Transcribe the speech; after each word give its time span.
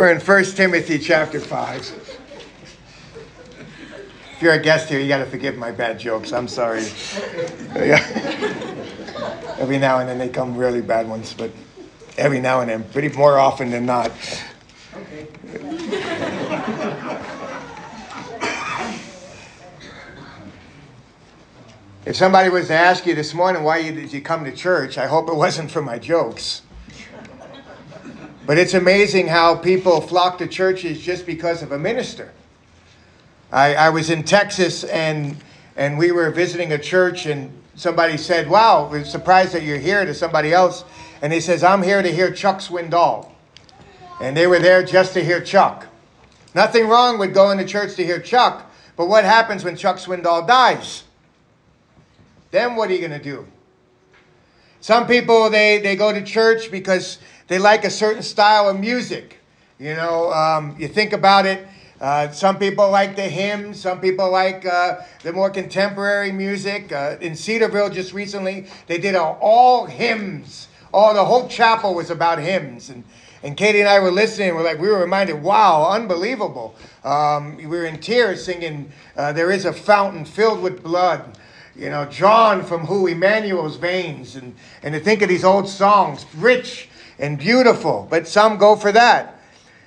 We're 0.00 0.12
in 0.12 0.18
1 0.18 0.44
Timothy 0.54 0.98
chapter 0.98 1.38
5. 1.38 1.76
If 4.32 4.40
you're 4.40 4.54
a 4.54 4.58
guest 4.58 4.88
here, 4.88 4.98
you 4.98 5.08
got 5.08 5.18
to 5.18 5.26
forgive 5.26 5.58
my 5.58 5.72
bad 5.72 5.98
jokes. 5.98 6.32
I'm 6.32 6.48
sorry. 6.48 6.86
Every 9.58 9.76
now 9.76 9.98
and 9.98 10.08
then 10.08 10.16
they 10.16 10.30
come 10.30 10.56
really 10.56 10.80
bad 10.80 11.06
ones, 11.06 11.34
but 11.34 11.50
every 12.16 12.40
now 12.40 12.62
and 12.62 12.70
then, 12.70 12.84
pretty 12.84 13.14
more 13.14 13.38
often 13.38 13.70
than 13.70 13.84
not. 13.84 14.10
Okay. 14.96 15.26
If 22.06 22.16
somebody 22.16 22.48
was 22.48 22.68
to 22.68 22.74
ask 22.74 23.04
you 23.04 23.14
this 23.14 23.34
morning 23.34 23.64
why 23.64 23.82
did 23.82 24.14
you 24.14 24.22
come 24.22 24.46
to 24.46 24.52
church, 24.52 24.96
I 24.96 25.08
hope 25.08 25.28
it 25.28 25.36
wasn't 25.36 25.70
for 25.70 25.82
my 25.82 25.98
jokes. 25.98 26.62
But 28.50 28.58
it's 28.58 28.74
amazing 28.74 29.28
how 29.28 29.54
people 29.54 30.00
flock 30.00 30.38
to 30.38 30.48
churches 30.48 31.00
just 31.00 31.24
because 31.24 31.62
of 31.62 31.70
a 31.70 31.78
minister. 31.78 32.32
I, 33.52 33.76
I 33.76 33.90
was 33.90 34.10
in 34.10 34.24
Texas 34.24 34.82
and 34.82 35.36
and 35.76 35.96
we 35.96 36.10
were 36.10 36.32
visiting 36.32 36.72
a 36.72 36.78
church 36.78 37.26
and 37.26 37.52
somebody 37.76 38.16
said, 38.16 38.50
Wow, 38.50 38.88
we're 38.90 39.04
surprised 39.04 39.52
that 39.52 39.62
you're 39.62 39.78
here 39.78 40.04
to 40.04 40.12
somebody 40.12 40.52
else. 40.52 40.84
And 41.22 41.32
he 41.32 41.40
says, 41.40 41.62
I'm 41.62 41.80
here 41.80 42.02
to 42.02 42.12
hear 42.12 42.32
Chuck 42.32 42.58
Swindoll. 42.58 43.30
And 44.20 44.36
they 44.36 44.48
were 44.48 44.58
there 44.58 44.82
just 44.82 45.12
to 45.12 45.22
hear 45.22 45.40
Chuck. 45.40 45.86
Nothing 46.52 46.88
wrong 46.88 47.20
with 47.20 47.32
going 47.32 47.56
to 47.58 47.64
church 47.64 47.94
to 47.94 48.04
hear 48.04 48.18
Chuck, 48.18 48.68
but 48.96 49.06
what 49.06 49.22
happens 49.22 49.62
when 49.62 49.76
Chuck 49.76 49.98
Swindoll 49.98 50.44
dies? 50.44 51.04
Then 52.50 52.74
what 52.74 52.90
are 52.90 52.94
you 52.94 52.98
going 52.98 53.16
to 53.16 53.22
do? 53.22 53.46
Some 54.80 55.06
people, 55.06 55.50
they, 55.50 55.78
they 55.78 55.96
go 55.96 56.12
to 56.12 56.22
church 56.22 56.70
because 56.70 57.18
they 57.48 57.58
like 57.58 57.84
a 57.84 57.90
certain 57.90 58.22
style 58.22 58.68
of 58.68 58.78
music. 58.78 59.38
You 59.78 59.94
know, 59.94 60.32
um, 60.32 60.76
you 60.78 60.88
think 60.88 61.12
about 61.12 61.46
it, 61.46 61.66
uh, 62.00 62.30
some 62.30 62.58
people 62.58 62.90
like 62.90 63.14
the 63.14 63.22
hymns. 63.22 63.78
Some 63.78 64.00
people 64.00 64.30
like 64.30 64.64
uh, 64.64 65.00
the 65.22 65.32
more 65.32 65.50
contemporary 65.50 66.32
music. 66.32 66.92
Uh, 66.92 67.16
in 67.20 67.36
Cedarville, 67.36 67.90
just 67.90 68.14
recently, 68.14 68.66
they 68.86 68.96
did 68.96 69.14
a, 69.14 69.22
all 69.22 69.84
hymns. 69.84 70.68
Oh, 70.94 71.12
the 71.12 71.24
whole 71.24 71.46
chapel 71.46 71.94
was 71.94 72.08
about 72.10 72.38
hymns. 72.38 72.88
And, 72.88 73.04
and 73.42 73.56
Katie 73.56 73.80
and 73.80 73.88
I 73.88 74.00
were 74.00 74.10
listening. 74.10 74.54
We're 74.54 74.62
like, 74.62 74.78
we 74.78 74.88
were 74.88 74.98
reminded, 74.98 75.42
wow, 75.42 75.90
unbelievable. 75.90 76.74
Um, 77.04 77.56
we 77.56 77.66
were 77.66 77.84
in 77.84 77.98
tears 78.00 78.44
singing, 78.44 78.90
uh, 79.16 79.32
There 79.32 79.50
is 79.50 79.66
a 79.66 79.72
fountain 79.72 80.24
filled 80.24 80.62
with 80.62 80.82
blood. 80.82 81.38
You 81.76 81.90
know, 81.90 82.04
drawn 82.04 82.64
from 82.64 82.86
who? 82.86 83.06
Emmanuel's 83.06 83.76
veins. 83.76 84.36
And, 84.36 84.54
and 84.82 84.94
to 84.94 85.00
think 85.00 85.22
of 85.22 85.28
these 85.28 85.44
old 85.44 85.68
songs, 85.68 86.26
rich 86.36 86.88
and 87.18 87.38
beautiful. 87.38 88.06
But 88.10 88.26
some 88.26 88.56
go 88.56 88.76
for 88.76 88.92
that. 88.92 89.40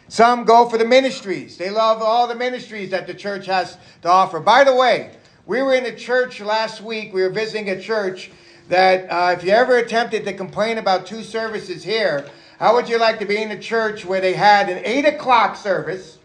Some 0.07 0.43
go 0.43 0.69
for 0.69 0.77
the 0.77 0.85
ministries. 0.85 1.57
They 1.57 1.69
love 1.69 2.01
all 2.01 2.27
the 2.27 2.35
ministries 2.35 2.91
that 2.91 3.07
the 3.07 3.13
church 3.13 3.45
has 3.47 3.77
to 4.03 4.09
offer. 4.09 4.39
By 4.39 4.63
the 4.63 4.75
way, 4.75 5.11
we 5.45 5.61
were 5.61 5.73
in 5.73 5.85
a 5.85 5.95
church 5.95 6.39
last 6.39 6.81
week. 6.81 7.13
We 7.13 7.21
were 7.21 7.29
visiting 7.29 7.69
a 7.69 7.81
church 7.81 8.31
that, 8.69 9.09
uh, 9.09 9.35
if 9.37 9.43
you 9.43 9.51
ever 9.51 9.77
attempted 9.77 10.23
to 10.25 10.33
complain 10.33 10.77
about 10.77 11.05
two 11.05 11.23
services 11.23 11.83
here, 11.83 12.29
how 12.59 12.75
would 12.75 12.87
you 12.87 12.97
like 12.97 13.19
to 13.19 13.25
be 13.25 13.41
in 13.41 13.51
a 13.51 13.59
church 13.59 14.05
where 14.05 14.21
they 14.21 14.33
had 14.33 14.69
an 14.69 14.81
8 14.85 15.05
o'clock 15.05 15.55
service? 15.55 16.17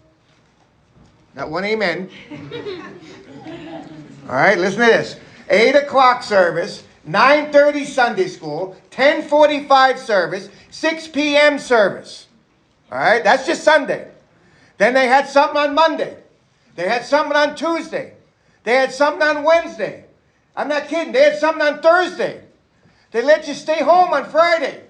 Not 1.34 1.50
one 1.50 1.64
amen. 1.64 2.10
all 4.28 4.34
right, 4.34 4.58
listen 4.58 4.80
to 4.80 4.86
this. 4.86 5.16
8 5.48 5.74
o'clock 5.74 6.22
service, 6.22 6.84
9.30 7.08 7.84
Sunday 7.86 8.28
school, 8.28 8.76
10.45 8.90 9.98
service, 9.98 10.50
6 10.70 11.08
p.m. 11.08 11.58
service. 11.58 12.26
All 12.90 12.98
right, 12.98 13.22
that's 13.24 13.46
just 13.46 13.64
Sunday. 13.64 14.10
Then 14.78 14.94
they 14.94 15.06
had 15.06 15.28
something 15.28 15.56
on 15.56 15.74
Monday. 15.74 16.16
They 16.76 16.88
had 16.88 17.04
something 17.04 17.36
on 17.36 17.56
Tuesday. 17.56 18.14
They 18.64 18.74
had 18.74 18.92
something 18.92 19.22
on 19.22 19.42
Wednesday. 19.42 20.04
I'm 20.56 20.68
not 20.68 20.88
kidding. 20.88 21.12
They 21.12 21.22
had 21.22 21.38
something 21.38 21.62
on 21.62 21.80
Thursday. 21.80 22.42
They 23.10 23.22
let 23.22 23.48
you 23.48 23.54
stay 23.54 23.82
home 23.82 24.12
on 24.12 24.28
Friday. 24.30 24.82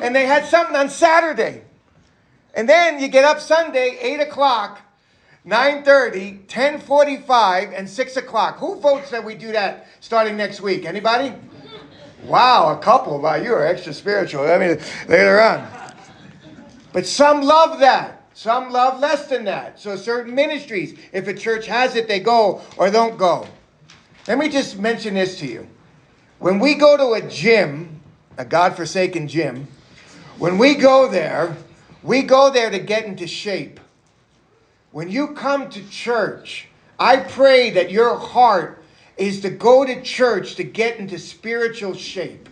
And 0.00 0.14
they 0.14 0.26
had 0.26 0.44
something 0.44 0.76
on 0.76 0.90
Saturday. 0.90 1.62
And 2.54 2.68
then 2.68 3.00
you 3.00 3.08
get 3.08 3.24
up 3.24 3.40
Sunday, 3.40 3.98
8 4.00 4.20
o'clock, 4.20 4.80
9.30, 5.46 6.46
10.45, 6.46 7.78
and 7.78 7.88
6 7.88 8.16
o'clock. 8.16 8.58
Who 8.58 8.80
votes 8.80 9.10
that 9.10 9.24
we 9.24 9.36
do 9.36 9.52
that 9.52 9.86
starting 10.00 10.36
next 10.36 10.60
week? 10.60 10.84
Anybody? 10.84 11.32
Wow, 12.24 12.76
a 12.76 12.78
couple. 12.78 13.20
Wow, 13.20 13.36
you 13.36 13.52
are 13.52 13.64
extra 13.64 13.94
spiritual. 13.94 14.50
I 14.50 14.58
mean, 14.58 14.80
later 15.08 15.40
on. 15.40 15.68
But 16.92 17.06
some 17.06 17.42
love 17.42 17.78
that. 17.78 18.24
Some 18.34 18.70
love 18.70 18.98
less 19.00 19.28
than 19.28 19.44
that. 19.44 19.78
So 19.78 19.96
certain 19.96 20.34
ministries, 20.34 20.98
if 21.12 21.28
a 21.28 21.34
church 21.34 21.66
has 21.66 21.94
it, 21.94 22.08
they 22.08 22.20
go 22.20 22.60
or 22.76 22.90
don't 22.90 23.16
go. 23.16 23.46
Let 24.26 24.38
me 24.38 24.48
just 24.48 24.78
mention 24.78 25.14
this 25.14 25.38
to 25.38 25.46
you. 25.46 25.68
When 26.40 26.58
we 26.58 26.74
go 26.74 26.96
to 26.96 27.24
a 27.24 27.28
gym, 27.28 28.00
a 28.36 28.44
God-forsaken 28.44 29.28
gym, 29.28 29.68
when 30.38 30.58
we 30.58 30.74
go 30.74 31.08
there, 31.08 31.56
we 32.02 32.22
go 32.22 32.50
there 32.50 32.68
to 32.68 32.78
get 32.78 33.04
into 33.06 33.26
shape. 33.26 33.78
When 34.96 35.10
you 35.10 35.34
come 35.34 35.68
to 35.68 35.90
church, 35.90 36.68
I 36.98 37.18
pray 37.18 37.68
that 37.72 37.90
your 37.90 38.16
heart 38.16 38.82
is 39.18 39.42
to 39.42 39.50
go 39.50 39.84
to 39.84 40.00
church 40.00 40.54
to 40.54 40.64
get 40.64 40.96
into 40.96 41.18
spiritual 41.18 41.92
shape. 41.92 42.48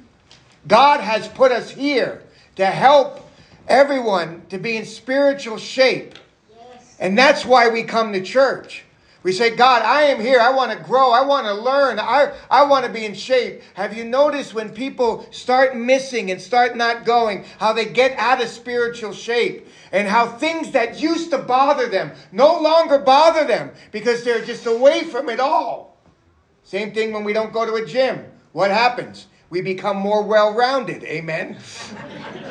God 0.69 1.01
has 1.01 1.27
put 1.27 1.53
us 1.53 1.71
here 1.71 2.23
to 2.57 2.67
help 2.67 3.31
everyone 3.67 4.43
to 4.51 4.59
be 4.59 4.77
in 4.77 4.85
spiritual 4.85 5.57
shape. 5.57 6.19
Yes. 6.51 6.97
And 7.01 7.17
that's 7.17 7.47
why 7.47 7.71
we 7.71 7.83
come 7.83 8.13
to 8.13 8.21
church. 8.21 8.84
We 9.25 9.33
say, 9.33 9.57
God, 9.57 9.81
I 9.81 10.03
am 10.03 10.21
here. 10.21 10.39
I 10.39 10.51
want 10.51 10.71
to 10.71 10.85
grow. 10.85 11.11
I 11.11 11.23
want 11.25 11.47
to 11.47 11.55
learn. 11.55 11.99
I, 11.99 12.35
I 12.51 12.65
want 12.67 12.85
to 12.85 12.93
be 12.93 13.07
in 13.07 13.15
shape. 13.15 13.63
Have 13.73 13.97
you 13.97 14.05
noticed 14.05 14.53
when 14.53 14.69
people 14.69 15.27
start 15.31 15.75
missing 15.75 16.31
and 16.31 16.41
start 16.41 16.77
not 16.77 17.07
going, 17.07 17.47
how 17.59 17.73
they 17.73 17.87
get 17.87 18.17
out 18.19 18.43
of 18.43 18.49
spiritual 18.51 19.15
shape? 19.15 19.67
And 19.93 20.07
how 20.07 20.27
things 20.27 20.73
that 20.73 21.01
used 21.01 21.31
to 21.31 21.39
bother 21.39 21.89
them 21.89 22.13
no 22.33 22.61
longer 22.61 22.99
bother 22.99 23.47
them 23.47 23.71
because 23.93 24.25
they're 24.25 24.45
just 24.45 24.67
away 24.67 25.05
from 25.05 25.31
it 25.31 25.41
all. 25.41 25.99
Same 26.63 26.93
thing 26.93 27.15
when 27.15 27.25
we 27.25 27.33
don't 27.33 27.53
go 27.53 27.65
to 27.65 27.83
a 27.83 27.87
gym. 27.87 28.27
What 28.53 28.71
happens? 28.71 29.27
We 29.49 29.63
become 29.63 29.97
more 29.97 30.23
well 30.23 30.53
rounded. 30.53 31.03
Amen. 31.03 31.57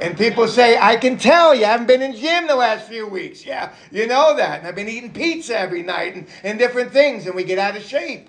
And 0.00 0.16
people 0.16 0.48
say, 0.48 0.78
I 0.78 0.96
can 0.96 1.18
tell 1.18 1.54
you 1.54 1.64
I 1.64 1.68
haven't 1.68 1.86
been 1.86 2.02
in 2.02 2.14
gym 2.16 2.46
the 2.46 2.56
last 2.56 2.88
few 2.88 3.06
weeks. 3.06 3.46
Yeah, 3.46 3.72
you 3.90 4.06
know 4.06 4.36
that. 4.36 4.60
And 4.60 4.68
I've 4.68 4.76
been 4.76 4.88
eating 4.88 5.12
pizza 5.12 5.58
every 5.58 5.82
night 5.82 6.16
and, 6.16 6.26
and 6.44 6.58
different 6.58 6.92
things, 6.92 7.26
and 7.26 7.34
we 7.34 7.44
get 7.44 7.58
out 7.58 7.76
of 7.76 7.82
shape. 7.82 8.28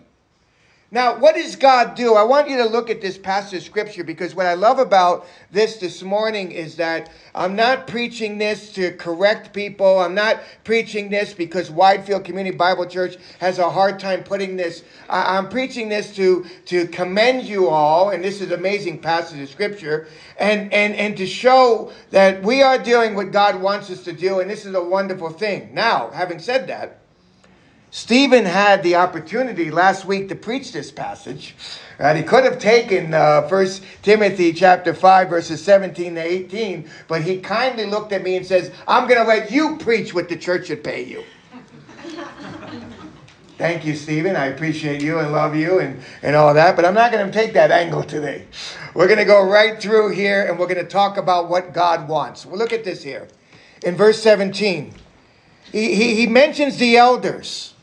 Now, 0.90 1.20
what 1.20 1.36
does 1.36 1.58
God 1.58 1.96
do? 1.96 2.14
I 2.14 2.24
want 2.24 2.50
you 2.50 2.56
to 2.58 2.66
look 2.66 2.90
at 2.90 3.02
this 3.02 3.18
passage 3.18 3.60
of 3.60 3.66
scripture 3.66 4.06
because 4.06 4.34
what 4.34 4.46
I 4.46 4.54
love 4.54 4.80
about 4.80 5.28
this 5.52 5.76
this 5.76 6.02
morning 6.02 6.54
is 6.54 6.78
that 6.78 7.10
I'm 7.36 7.58
not 7.58 7.88
preaching 7.88 8.38
this 8.38 8.72
to 8.74 8.94
correct 8.94 9.52
people. 9.52 10.00
I'm 10.00 10.16
not 10.16 10.40
preaching 10.64 11.10
this 11.10 11.34
because 11.34 11.70
Widefield 11.70 12.24
Community 12.24 12.56
Bible 12.56 12.86
Church 12.86 13.18
has 13.40 13.60
a 13.60 13.70
hard 13.70 14.00
time 14.00 14.24
putting 14.24 14.56
this. 14.56 14.86
I'm 15.10 15.50
preaching 15.50 15.90
this 15.90 16.16
to, 16.16 16.46
to 16.68 16.88
commend 16.88 17.44
you 17.44 17.68
all, 17.68 18.12
and 18.12 18.24
this 18.24 18.40
is 18.40 18.52
amazing 18.52 19.00
passage 19.02 19.42
of 19.42 19.50
scripture, 19.50 20.08
and, 20.40 20.72
and, 20.72 20.96
and 20.96 21.18
to 21.18 21.26
show 21.26 21.92
that 22.12 22.42
we 22.44 22.62
are 22.62 22.78
doing 22.78 23.14
what 23.14 23.34
God 23.34 23.62
wants 23.62 23.90
us 23.90 24.06
to 24.06 24.14
do, 24.14 24.40
and 24.40 24.50
this 24.50 24.66
is 24.66 24.74
a 24.74 24.82
wonderful 24.82 25.32
thing. 25.32 25.74
Now, 25.74 26.12
having 26.12 26.40
said 26.40 26.68
that, 26.68 27.02
Stephen 27.98 28.46
had 28.46 28.84
the 28.84 28.94
opportunity 28.96 29.72
last 29.72 30.06
week 30.06 30.30
to 30.30 30.36
preach 30.36 30.72
this 30.72 30.92
passage. 30.92 31.56
And 31.98 32.16
he 32.16 32.24
could 32.24 32.44
have 32.44 32.60
taken 32.60 33.12
uh, 33.12 33.48
1 33.48 33.68
Timothy 34.04 34.54
chapter 34.54 34.94
5, 34.94 35.30
verses 35.30 35.64
17 35.64 36.14
to 36.14 36.22
18, 36.22 36.88
but 37.08 37.24
he 37.24 37.40
kindly 37.40 37.88
looked 37.88 38.14
at 38.14 38.22
me 38.22 38.38
and 38.38 38.46
says, 38.46 38.72
I'm 38.88 39.08
going 39.08 39.20
to 39.20 39.28
let 39.28 39.50
you 39.50 39.78
preach 39.78 40.14
what 40.14 40.30
the 40.30 40.38
church 40.38 40.68
should 40.68 40.84
pay 40.84 41.06
you. 41.06 41.24
Thank 43.58 43.84
you, 43.84 43.96
Stephen. 43.96 44.36
I 44.36 44.46
appreciate 44.46 45.02
you 45.02 45.18
and 45.18 45.32
love 45.32 45.56
you 45.56 45.80
and, 45.80 46.00
and 46.22 46.36
all 46.36 46.54
that, 46.54 46.76
but 46.76 46.86
I'm 46.86 46.94
not 46.94 47.12
going 47.12 47.26
to 47.26 47.34
take 47.34 47.54
that 47.54 47.72
angle 47.72 48.04
today. 48.04 48.46
We're 48.94 49.08
going 49.08 49.18
to 49.18 49.26
go 49.26 49.44
right 49.44 49.82
through 49.82 50.12
here 50.12 50.46
and 50.46 50.60
we're 50.60 50.68
going 50.68 50.86
to 50.86 50.88
talk 50.88 51.18
about 51.18 51.50
what 51.50 51.74
God 51.74 52.08
wants. 52.08 52.46
Well, 52.46 52.60
look 52.60 52.74
at 52.74 52.84
this 52.84 53.02
here. 53.02 53.28
In 53.84 53.96
verse 53.96 54.22
17, 54.22 54.94
he, 55.72 55.96
he, 55.96 56.16
he 56.16 56.28
mentions 56.28 56.78
the 56.78 56.96
elders. 56.96 57.74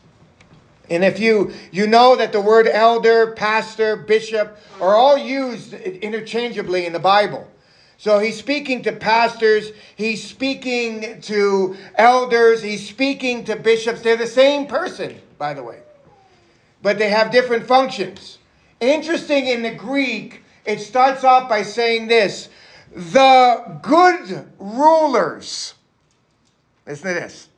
And 0.89 1.03
if 1.03 1.19
you, 1.19 1.51
you 1.71 1.87
know 1.87 2.15
that 2.15 2.31
the 2.31 2.41
word 2.41 2.67
elder, 2.67 3.31
pastor, 3.31 3.95
bishop 3.95 4.57
are 4.79 4.95
all 4.95 5.17
used 5.17 5.73
interchangeably 5.73 6.85
in 6.85 6.93
the 6.93 6.99
Bible. 6.99 7.49
So 7.97 8.19
he's 8.19 8.37
speaking 8.37 8.83
to 8.83 8.91
pastors, 8.91 9.71
he's 9.95 10.23
speaking 10.23 11.21
to 11.21 11.77
elders, 11.95 12.61
he's 12.61 12.87
speaking 12.87 13.45
to 13.45 13.55
bishops. 13.55 14.01
They're 14.01 14.17
the 14.17 14.27
same 14.27 14.67
person, 14.67 15.19
by 15.37 15.53
the 15.53 15.63
way, 15.63 15.79
but 16.81 16.97
they 16.97 17.09
have 17.09 17.31
different 17.31 17.65
functions. 17.65 18.37
Interesting 18.81 19.47
in 19.47 19.63
the 19.63 19.73
Greek, 19.73 20.43
it 20.65 20.79
starts 20.81 21.23
off 21.23 21.47
by 21.47 21.63
saying 21.63 22.07
this 22.07 22.49
the 22.93 23.79
good 23.81 24.51
rulers 24.59 25.75
Listen 26.85 27.13
to 27.13 27.19
this. 27.19 27.49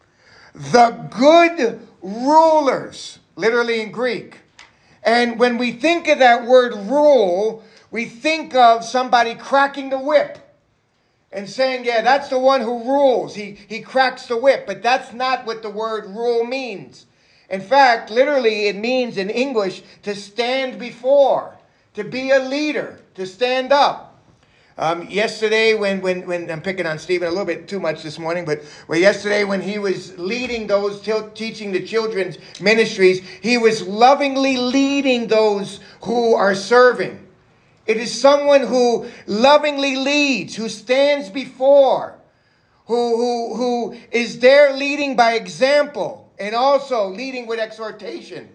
The 0.53 0.91
good 1.12 1.87
rulers, 2.02 3.20
literally 3.36 3.82
in 3.82 3.92
Greek. 3.92 4.40
And 5.04 5.40
when 5.40 5.58
we 5.58 5.72
think 5.72 6.08
of 6.08 6.20
that 6.20 6.46
word 6.46 6.74
rule, 6.74 7.64
we 7.92 8.06
think 8.06 8.54
of 8.56 8.84
somebody 8.84 9.36
cracking 9.36 9.90
the 9.90 10.00
whip 10.00 10.40
and 11.32 11.50
saying, 11.50 11.86
yeah, 11.86 12.02
that's 12.02 12.30
the 12.30 12.40
one 12.40 12.62
who 12.62 12.84
rules. 12.84 13.36
He, 13.36 13.58
he 13.68 13.82
cracks 13.82 14.26
the 14.26 14.38
whip. 14.38 14.66
But 14.66 14.82
that's 14.82 15.14
not 15.14 15.46
what 15.46 15.62
the 15.62 15.70
word 15.70 16.06
rule 16.08 16.44
means. 16.44 17.06
In 17.50 17.62
fact, 17.62 18.10
literally, 18.10 18.68
it 18.68 18.76
means 18.76 19.18
in 19.18 19.30
English 19.30 19.84
to 20.04 20.16
stand 20.16 20.80
before, 20.80 21.58
to 21.94 22.04
be 22.04 22.32
a 22.32 22.40
leader, 22.40 23.00
to 23.16 23.26
stand 23.26 23.72
up. 23.72 24.06
Um, 24.79 25.09
yesterday, 25.09 25.74
when, 25.74 26.01
when, 26.01 26.27
when 26.27 26.51
I'm 26.51 26.62
picking 26.62 26.85
on 26.85 27.00
Stephen 27.00 27.27
a 27.27 27.31
little 27.31 27.45
bit 27.45 27.68
too 27.68 27.79
much 27.79 28.03
this 28.03 28.19
morning, 28.19 28.45
but 28.45 28.62
well, 28.88 29.00
yesterday 29.00 29.44
when 29.44 29.59
he 29.59 29.79
was 29.79 30.18
leading 30.19 30.68
those, 30.68 31.01
t- 31.01 31.13
teaching 31.33 31.71
the 31.71 31.83
children's 31.83 32.38
ministries, 32.62 33.27
he 33.41 33.57
was 33.57 33.81
lovingly 33.88 34.57
leading 34.57 35.27
those 35.27 35.79
who 36.01 36.35
are 36.35 36.53
serving. 36.53 37.27
It 37.88 37.97
is 37.97 38.19
someone 38.19 38.62
who 38.62 39.07
lovingly 39.25 39.95
leads, 39.95 40.56
who 40.56 40.69
stands 40.69 41.29
before, 41.29 42.19
who, 42.85 43.18
who, 43.18 43.56
who 43.56 43.97
is 44.12 44.38
there 44.39 44.74
leading 44.74 45.15
by 45.15 45.33
example 45.33 46.31
and 46.38 46.53
also 46.53 47.07
leading 47.07 47.47
with 47.47 47.59
exhortation. 47.59 48.50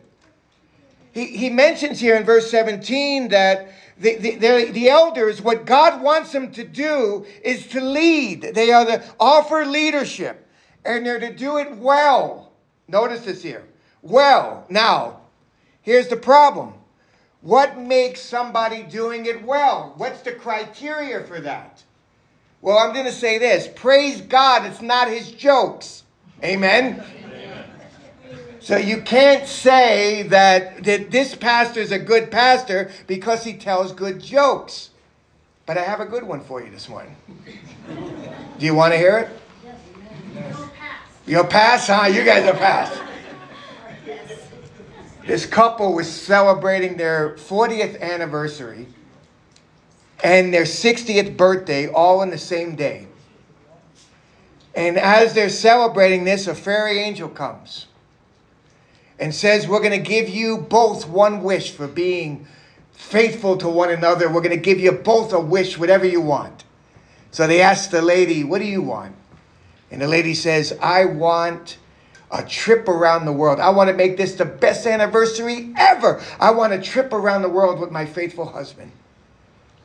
He, 1.13 1.27
he 1.27 1.51
mentions 1.51 1.99
here 1.99 2.15
in 2.15 2.25
verse 2.25 2.51
17 2.51 3.29
that 3.29 3.73
the, 4.03 4.37
the, 4.37 4.65
the, 4.73 4.89
elders, 4.89 5.41
what 5.41 5.65
God 5.65 6.03
wants 6.03 6.33
them 6.33 6.51
to 6.53 6.65
do 6.65 7.25
is 7.45 7.69
to 7.69 7.81
lead. 7.81 8.43
They 8.43 8.73
are 8.73 8.85
to 8.85 9.05
offer 9.21 9.65
leadership 9.65 10.47
and 10.85 11.07
they're 11.07 11.21
to 11.21 11.33
do 11.33 11.59
it 11.59 11.77
well. 11.77 12.53
Notice 12.89 13.25
this 13.25 13.43
here. 13.43 13.65
Well, 14.03 14.67
now, 14.69 15.21
here's 15.83 16.09
the 16.09 16.17
problem 16.17 16.75
what 17.43 17.79
makes 17.79 18.21
somebody 18.21 18.83
doing 18.83 19.27
it 19.27 19.45
well? 19.45 19.95
What's 19.97 20.23
the 20.23 20.33
criteria 20.33 21.23
for 21.23 21.41
that? 21.41 21.83
Well, 22.61 22.79
I'm 22.79 22.93
going 22.93 23.07
to 23.07 23.13
say 23.13 23.39
this 23.39 23.69
praise 23.69 24.21
God, 24.21 24.67
it's 24.67 24.83
not 24.83 25.09
his 25.09 25.31
jokes. 25.31 26.03
Amen? 26.43 27.05
So 28.63 28.77
you 28.77 29.03
can't 29.03 29.49
say 29.49 30.23
that, 30.29 30.85
that 30.85 31.11
this 31.11 31.35
pastor 31.35 31.81
is 31.81 31.91
a 31.91 31.99
good 31.99 32.31
pastor 32.31 32.93
because 33.09 33.43
he 33.43 33.55
tells 33.55 33.91
good 33.91 34.23
jokes. 34.23 34.91
But 35.67 35.79
I 35.79 35.83
have 35.83 35.99
a 35.99 36.05
good 36.05 36.23
one 36.23 36.41
for 36.41 36.63
you 36.63 36.71
this 36.71 36.89
morning. 36.89 37.17
Do 37.89 38.65
you 38.65 38.77
want 38.77 38.93
to 38.93 38.99
hear 38.99 39.19
it? 39.19 39.31
Yes. 40.33 40.69
You'll 41.27 41.45
pass, 41.45 41.89
huh? 41.89 42.07
You 42.07 42.25
guys 42.25 42.49
are 42.49 42.57
pass. 42.57 42.97
This 45.27 45.45
couple 45.45 45.93
was 45.93 46.09
celebrating 46.09 46.97
their 46.97 47.35
40th 47.35 48.01
anniversary 48.01 48.87
and 50.23 50.55
their 50.55 50.65
60th 50.65 51.37
birthday 51.37 51.89
all 51.89 52.23
in 52.23 52.31
the 52.31 52.39
same 52.39 52.77
day. 52.77 53.09
And 54.77 54.99
as 54.99 55.35
they're 55.35 55.49
celebrating 55.49 56.23
this, 56.23 56.47
a 56.47 56.55
fairy 56.55 57.01
angel 57.01 57.29
comes 57.29 57.87
and 59.23 59.33
says, 59.33 59.69
We're 59.69 59.79
going 59.79 59.93
to 59.93 59.99
give 59.99 60.29
you 60.29 60.59
both 60.59 61.09
one 61.09 61.45
wish 61.45 61.71
for 61.71 61.87
being 61.87 62.45
faithful 62.91 63.57
to 63.59 63.69
one 63.69 63.89
another. 63.89 64.29
We're 64.29 64.41
going 64.41 64.51
to 64.51 64.57
give 64.57 64.81
you 64.81 64.91
both 64.91 65.33
a 65.33 65.39
wish, 65.39 65.79
whatever 65.79 66.05
you 66.05 66.21
want. 66.21 66.65
So 67.31 67.47
they 67.47 67.63
ask 67.63 67.91
the 67.91 68.03
lady, 68.03 68.43
What 68.43 68.59
do 68.59 68.65
you 68.65 68.83
want? 68.83 69.15
And 69.93 70.03
the 70.03 70.09
lady 70.09 70.35
says, 70.35 70.77
I 70.83 71.05
want 71.05 71.79
a 72.33 72.43
trip 72.43 72.89
around 72.89 73.27
the 73.27 73.33
world. 73.33 73.61
I 73.61 73.71
want 73.71 73.91
to 73.91 73.95
make 73.95 74.17
this 74.17 74.35
the 74.35 74.45
best 74.45 74.87
anniversary 74.87 75.73
ever. 75.79 76.21
I 76.41 76.51
want 76.51 76.73
a 76.73 76.81
trip 76.81 77.13
around 77.13 77.43
the 77.43 77.49
world 77.49 77.79
with 77.79 77.93
my 77.93 78.07
faithful 78.07 78.47
husband. 78.47 78.91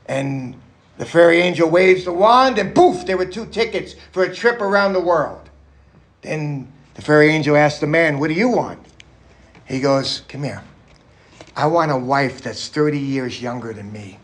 And 0.08 0.60
the 0.98 1.06
fairy 1.06 1.42
angel 1.42 1.70
waves 1.70 2.06
the 2.06 2.14
wand, 2.14 2.58
and 2.58 2.74
poof, 2.74 3.06
there 3.06 3.18
were 3.18 3.26
two 3.26 3.46
tickets 3.46 3.96
for 4.14 4.24
a 4.24 4.34
trip 4.34 4.62
around 4.62 4.94
the 4.94 5.02
world. 5.02 5.52
Then 6.24 6.72
the 6.96 7.04
fairy 7.04 7.30
angel 7.30 7.56
asked 7.56 7.82
the 7.82 7.88
man, 7.88 8.18
What 8.18 8.30
do 8.30 8.34
you 8.34 8.50
want? 8.50 8.87
He 9.68 9.80
goes, 9.80 10.22
Come 10.28 10.44
here. 10.44 10.64
I 11.56 11.66
want 11.68 11.92
a 11.92 11.98
wife 11.98 12.42
that's 12.42 12.68
30 12.68 13.00
years 13.00 13.42
younger 13.42 13.74
than 13.74 13.92
me. 13.92 14.20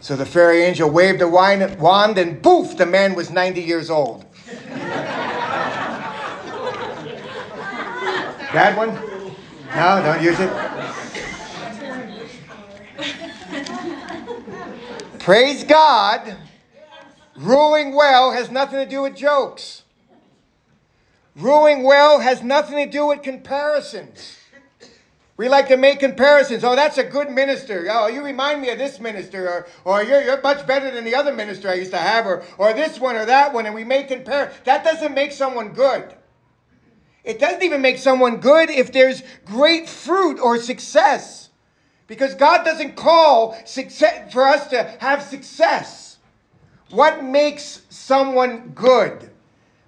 So 0.00 0.16
the 0.16 0.26
fairy 0.26 0.62
angel 0.62 0.90
waved 0.90 1.22
a 1.22 1.28
wand, 1.28 2.18
and 2.18 2.42
poof, 2.42 2.76
the 2.76 2.86
man 2.86 3.14
was 3.14 3.30
90 3.30 3.60
years 3.62 3.90
old. 3.90 4.24
Bad 8.52 8.76
one? 8.76 8.94
No, 9.74 10.02
don't 10.02 10.22
use 10.22 10.38
it. 10.40 10.50
Praise 15.18 15.64
God. 15.64 16.36
Ruling 17.36 17.94
well 17.94 18.32
has 18.32 18.50
nothing 18.50 18.78
to 18.78 18.86
do 18.86 19.02
with 19.02 19.16
jokes. 19.16 19.82
Ruling 21.36 21.82
well 21.82 22.20
has 22.20 22.42
nothing 22.42 22.76
to 22.78 22.90
do 22.90 23.08
with 23.08 23.22
comparisons. 23.22 24.38
We 25.36 25.50
like 25.50 25.68
to 25.68 25.76
make 25.76 26.00
comparisons. 26.00 26.64
Oh, 26.64 26.74
that's 26.74 26.96
a 26.96 27.04
good 27.04 27.30
minister. 27.30 27.86
Oh, 27.90 28.06
you 28.06 28.24
remind 28.24 28.62
me 28.62 28.70
of 28.70 28.78
this 28.78 28.98
minister. 28.98 29.46
Or, 29.46 29.66
or 29.84 30.02
you're, 30.02 30.22
you're 30.22 30.40
much 30.40 30.66
better 30.66 30.90
than 30.90 31.04
the 31.04 31.14
other 31.14 31.34
minister 31.34 31.68
I 31.68 31.74
used 31.74 31.90
to 31.90 31.98
have. 31.98 32.26
Or, 32.26 32.42
or 32.56 32.72
this 32.72 32.98
one 32.98 33.16
or 33.16 33.26
that 33.26 33.52
one. 33.52 33.66
And 33.66 33.74
we 33.74 33.84
make 33.84 34.08
compare. 34.08 34.50
That 34.64 34.82
doesn't 34.82 35.12
make 35.12 35.32
someone 35.32 35.74
good. 35.74 36.14
It 37.22 37.38
doesn't 37.38 37.62
even 37.62 37.82
make 37.82 37.98
someone 37.98 38.38
good 38.38 38.70
if 38.70 38.92
there's 38.92 39.22
great 39.44 39.90
fruit 39.90 40.40
or 40.40 40.56
success. 40.56 41.50
Because 42.06 42.34
God 42.34 42.64
doesn't 42.64 42.96
call 42.96 43.58
success 43.66 44.32
for 44.32 44.46
us 44.46 44.68
to 44.68 44.84
have 45.00 45.22
success. 45.22 46.16
What 46.88 47.22
makes 47.22 47.82
someone 47.90 48.70
good? 48.74 49.30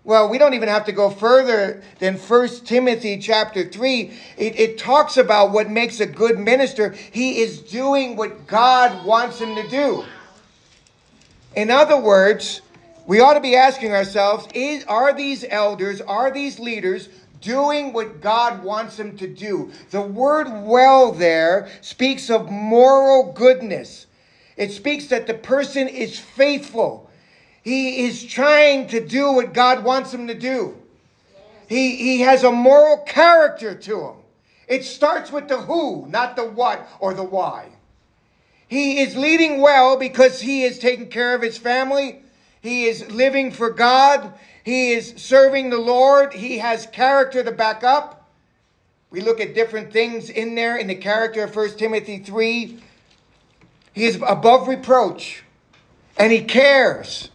Well, 0.09 0.31
we 0.31 0.39
don't 0.39 0.55
even 0.55 0.71
have 0.71 0.87
to 0.87 0.93
go 0.93 1.11
further 1.11 1.83
than 1.99 2.17
1 2.17 2.49
Timothy 2.65 3.19
chapter 3.19 3.69
3. 3.69 4.11
It, 4.39 4.59
it, 4.59 4.79
talks 4.79 5.19
about 5.19 5.53
what 5.53 5.69
makes 5.69 6.01
a 6.01 6.07
good 6.07 6.39
minister. 6.39 6.93
He 6.93 7.43
is 7.43 7.61
doing 7.61 8.17
what 8.17 8.47
God 8.47 9.05
wants 9.05 9.39
him 9.39 9.55
to 9.57 9.69
do. 9.69 10.07
In 11.55 11.71
other 11.71 11.99
words, 11.99 12.63
we 13.07 13.21
ought 13.21 13.35
to 13.35 13.41
be 13.41 13.55
asking 13.55 13.93
ourselves, 13.93 14.49
is, 14.55 14.83
are 14.85 15.13
these 15.13 15.45
elders, 15.47 16.01
are 16.01 16.31
these 16.31 16.59
leaders 16.59 17.11
doing 17.43 17.93
what 17.93 18.23
God 18.23 18.65
wants 18.65 18.97
them 18.97 19.15
to 19.19 19.29
do. 19.29 19.71
The 19.91 20.01
word 20.01 20.49
well 20.65 21.13
there 21.13 21.69
speaks 21.83 22.31
of 22.31 22.51
moral 22.51 23.35
goodness. 23.35 24.07
It 24.57 24.73
speaks 24.73 25.09
that 25.09 25.27
the 25.27 25.35
person 25.35 25.87
is 25.87 26.19
faithful. 26.19 27.08
He 27.69 28.07
is 28.07 28.25
trying 28.25 28.87
to 28.89 29.07
do 29.07 29.31
what 29.35 29.53
God 29.53 29.85
wants 29.85 30.15
him 30.15 30.27
to 30.29 30.35
do. 30.35 30.75
He, 31.69 31.97
he 31.97 32.21
has 32.23 32.43
a 32.43 32.51
moral 32.51 32.97
character 32.97 33.75
to 33.75 34.01
him. 34.01 34.15
It 34.67 34.85
starts 34.85 35.31
with 35.31 35.49
the 35.49 35.59
who, 35.59 36.07
not 36.09 36.35
the 36.35 36.49
what 36.49 36.89
or 36.99 37.13
the 37.13 37.23
why. 37.23 37.67
He 38.69 39.01
is 39.01 39.19
leading 39.19 39.61
well 39.61 39.99
because 39.99 40.41
he 40.41 40.63
is 40.63 40.79
taking 40.79 41.11
care 41.11 41.35
of 41.35 41.43
his 41.43 41.59
family. 41.59 42.23
He 42.63 42.87
is 42.87 43.11
living 43.11 43.51
for 43.51 43.69
God. 43.69 44.33
He 44.65 44.93
is 44.93 45.13
serving 45.19 45.69
the 45.69 45.77
Lord. 45.77 46.33
He 46.33 46.57
has 46.59 46.87
character 46.87 47.45
to 47.45 47.53
back 47.53 47.85
up. 47.85 48.31
We 49.11 49.21
look 49.21 49.41
at 49.41 49.55
different 49.55 49.93
things 49.93 50.31
in 50.31 50.55
there 50.55 50.79
in 50.79 50.87
the 50.87 50.95
character 50.95 51.45
of 51.45 51.55
1 51.55 51.77
Timothy 51.77 52.19
3. 52.19 52.79
He 53.93 54.05
is 54.05 54.19
above 54.27 54.69
reproach 54.69 55.45
and 56.17 56.33
he 56.33 56.41
cares. 56.41 57.29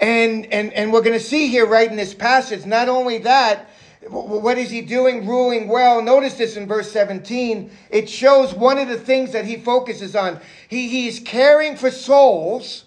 And, 0.00 0.46
and, 0.52 0.72
and 0.72 0.92
we're 0.92 1.02
going 1.02 1.18
to 1.18 1.24
see 1.24 1.48
here 1.48 1.66
right 1.66 1.90
in 1.90 1.96
this 1.96 2.14
passage, 2.14 2.64
not 2.64 2.88
only 2.88 3.18
that, 3.18 3.68
what 4.08 4.56
is 4.58 4.70
he 4.70 4.80
doing 4.80 5.26
ruling 5.26 5.68
well? 5.68 6.00
Notice 6.00 6.34
this 6.34 6.56
in 6.56 6.66
verse 6.66 6.90
17. 6.92 7.70
It 7.90 8.08
shows 8.08 8.54
one 8.54 8.78
of 8.78 8.88
the 8.88 8.98
things 8.98 9.32
that 9.32 9.44
he 9.44 9.56
focuses 9.56 10.14
on. 10.14 10.40
He, 10.68 10.88
he's 10.88 11.20
caring 11.20 11.76
for 11.76 11.90
souls, 11.90 12.84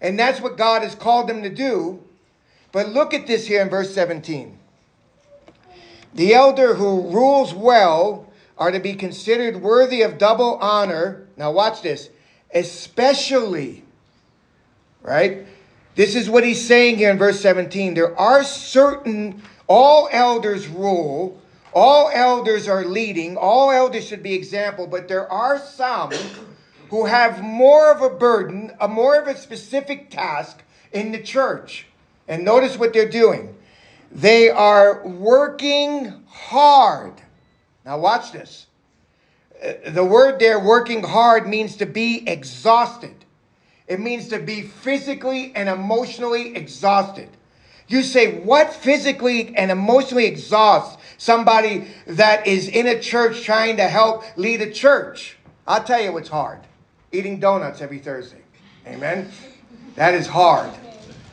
and 0.00 0.18
that's 0.18 0.40
what 0.40 0.56
God 0.56 0.82
has 0.82 0.94
called 0.94 1.30
him 1.30 1.42
to 1.42 1.50
do. 1.50 2.02
But 2.70 2.90
look 2.90 3.14
at 3.14 3.26
this 3.26 3.46
here 3.46 3.62
in 3.62 3.70
verse 3.70 3.92
17. 3.94 4.58
The 6.14 6.34
elder 6.34 6.74
who 6.74 7.10
rules 7.10 7.54
well 7.54 8.30
are 8.58 8.70
to 8.70 8.78
be 8.78 8.94
considered 8.94 9.62
worthy 9.62 10.02
of 10.02 10.18
double 10.18 10.56
honor. 10.56 11.26
Now, 11.36 11.50
watch 11.50 11.82
this, 11.82 12.10
especially, 12.54 13.84
right? 15.02 15.46
This 15.94 16.14
is 16.14 16.30
what 16.30 16.44
he's 16.44 16.64
saying 16.64 16.98
here 16.98 17.10
in 17.10 17.18
verse 17.18 17.40
17. 17.40 17.94
There 17.94 18.18
are 18.18 18.44
certain, 18.44 19.42
all 19.66 20.08
elders 20.12 20.68
rule, 20.68 21.40
all 21.72 22.10
elders 22.12 22.68
are 22.68 22.84
leading, 22.84 23.36
all 23.36 23.70
elders 23.70 24.06
should 24.06 24.22
be 24.22 24.34
example, 24.34 24.86
but 24.86 25.08
there 25.08 25.30
are 25.30 25.58
some 25.58 26.12
who 26.90 27.06
have 27.06 27.42
more 27.42 27.92
of 27.92 28.02
a 28.02 28.10
burden, 28.10 28.72
a 28.80 28.88
more 28.88 29.20
of 29.20 29.28
a 29.28 29.36
specific 29.36 30.10
task 30.10 30.62
in 30.92 31.12
the 31.12 31.22
church. 31.22 31.86
And 32.26 32.44
notice 32.44 32.76
what 32.78 32.92
they're 32.92 33.08
doing. 33.08 33.54
They 34.10 34.50
are 34.50 35.06
working 35.06 36.24
hard. 36.28 37.14
Now, 37.84 37.98
watch 37.98 38.32
this. 38.32 38.66
Uh, 39.62 39.90
the 39.90 40.04
word 40.04 40.40
there, 40.40 40.58
working 40.58 41.02
hard, 41.02 41.48
means 41.48 41.76
to 41.76 41.86
be 41.86 42.28
exhausted. 42.28 43.19
It 43.90 43.98
means 43.98 44.28
to 44.28 44.38
be 44.38 44.62
physically 44.62 45.52
and 45.56 45.68
emotionally 45.68 46.54
exhausted. 46.54 47.28
You 47.88 48.04
say, 48.04 48.38
what 48.38 48.72
physically 48.72 49.56
and 49.56 49.68
emotionally 49.68 50.26
exhausts 50.26 51.02
somebody 51.18 51.88
that 52.06 52.46
is 52.46 52.68
in 52.68 52.86
a 52.86 53.00
church 53.00 53.42
trying 53.42 53.78
to 53.78 53.88
help 53.88 54.22
lead 54.36 54.60
a 54.60 54.70
church? 54.70 55.38
I'll 55.66 55.82
tell 55.82 56.00
you 56.00 56.12
what's 56.12 56.28
hard 56.28 56.60
eating 57.10 57.40
donuts 57.40 57.80
every 57.80 57.98
Thursday. 57.98 58.42
Amen? 58.86 59.28
That 59.96 60.14
is 60.14 60.28
hard. 60.28 60.70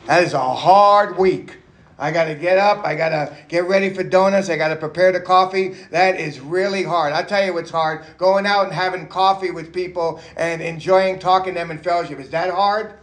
That 0.06 0.24
is 0.24 0.32
a 0.32 0.40
hard 0.40 1.16
week. 1.16 1.58
I 1.98 2.12
got 2.12 2.24
to 2.24 2.34
get 2.34 2.58
up. 2.58 2.84
I 2.84 2.94
got 2.94 3.08
to 3.08 3.36
get 3.48 3.66
ready 3.66 3.92
for 3.92 4.04
donuts. 4.04 4.48
I 4.48 4.56
got 4.56 4.68
to 4.68 4.76
prepare 4.76 5.10
the 5.10 5.20
coffee. 5.20 5.70
That 5.90 6.20
is 6.20 6.38
really 6.38 6.84
hard. 6.84 7.12
I'll 7.12 7.26
tell 7.26 7.44
you 7.44 7.52
what's 7.52 7.70
hard. 7.70 8.04
Going 8.16 8.46
out 8.46 8.66
and 8.66 8.72
having 8.72 9.08
coffee 9.08 9.50
with 9.50 9.72
people 9.72 10.20
and 10.36 10.62
enjoying 10.62 11.18
talking 11.18 11.54
to 11.54 11.60
them 11.60 11.72
in 11.72 11.78
fellowship. 11.78 12.20
Is 12.20 12.30
that 12.30 12.50
hard? 12.50 12.94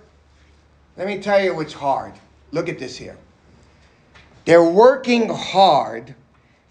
Let 0.96 1.08
me 1.08 1.20
tell 1.20 1.44
you 1.44 1.54
what's 1.54 1.74
hard. 1.74 2.14
Look 2.52 2.70
at 2.70 2.80
this 2.80 2.96
here. 2.96 3.18
They're 4.46 4.64
working 4.64 5.28
hard 5.28 6.16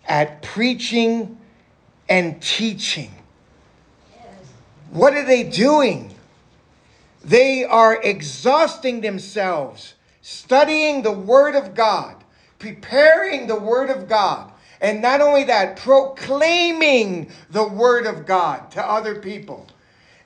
at 0.06 0.42
preaching 0.42 1.36
and 2.08 2.40
teaching. 2.40 3.10
What 4.90 5.12
are 5.14 5.24
they 5.24 5.42
doing? 5.42 6.14
They 7.22 7.64
are 7.64 8.00
exhausting 8.02 9.00
themselves 9.00 9.93
studying 10.24 11.02
the 11.02 11.12
Word 11.12 11.54
of 11.54 11.74
God, 11.74 12.16
preparing 12.58 13.46
the 13.46 13.60
Word 13.60 13.90
of 13.90 14.08
God, 14.08 14.50
and 14.80 15.02
not 15.02 15.20
only 15.20 15.44
that, 15.44 15.76
proclaiming 15.76 17.30
the 17.50 17.68
Word 17.68 18.06
of 18.06 18.24
God 18.24 18.70
to 18.70 18.82
other 18.82 19.16
people. 19.16 19.66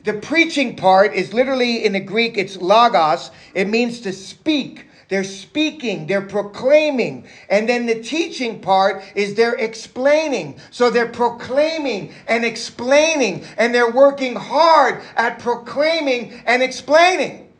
The 0.04 0.14
preaching 0.14 0.76
part 0.76 1.14
is 1.14 1.34
literally 1.34 1.84
in 1.84 1.92
the 1.92 2.00
Greek, 2.00 2.38
it's 2.38 2.56
logos. 2.56 3.32
It 3.54 3.68
means 3.68 3.98
to 4.02 4.12
speak. 4.12 4.86
They're 5.08 5.24
speaking, 5.24 6.06
they're 6.06 6.22
proclaiming. 6.22 7.26
And 7.50 7.68
then 7.68 7.86
the 7.86 8.00
teaching 8.00 8.60
part 8.60 9.02
is 9.16 9.34
they're 9.34 9.54
explaining. 9.54 10.60
So 10.70 10.90
they're 10.90 11.08
proclaiming 11.08 12.14
and 12.28 12.44
explaining, 12.44 13.44
and 13.56 13.74
they're 13.74 13.90
working 13.90 14.36
hard 14.36 15.02
at 15.16 15.40
proclaiming 15.40 16.40
and 16.46 16.62
explaining. 16.62 17.52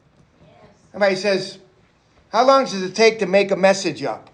Somebody 0.93 1.17
says, 1.17 1.59
how 2.31 2.47
long 2.47 2.65
does 2.65 2.83
it 2.83 2.95
take 2.95 3.19
to 3.21 3.27
make 3.27 3.51
a 3.51 3.57
message 3.57 4.03
up? 4.03 4.31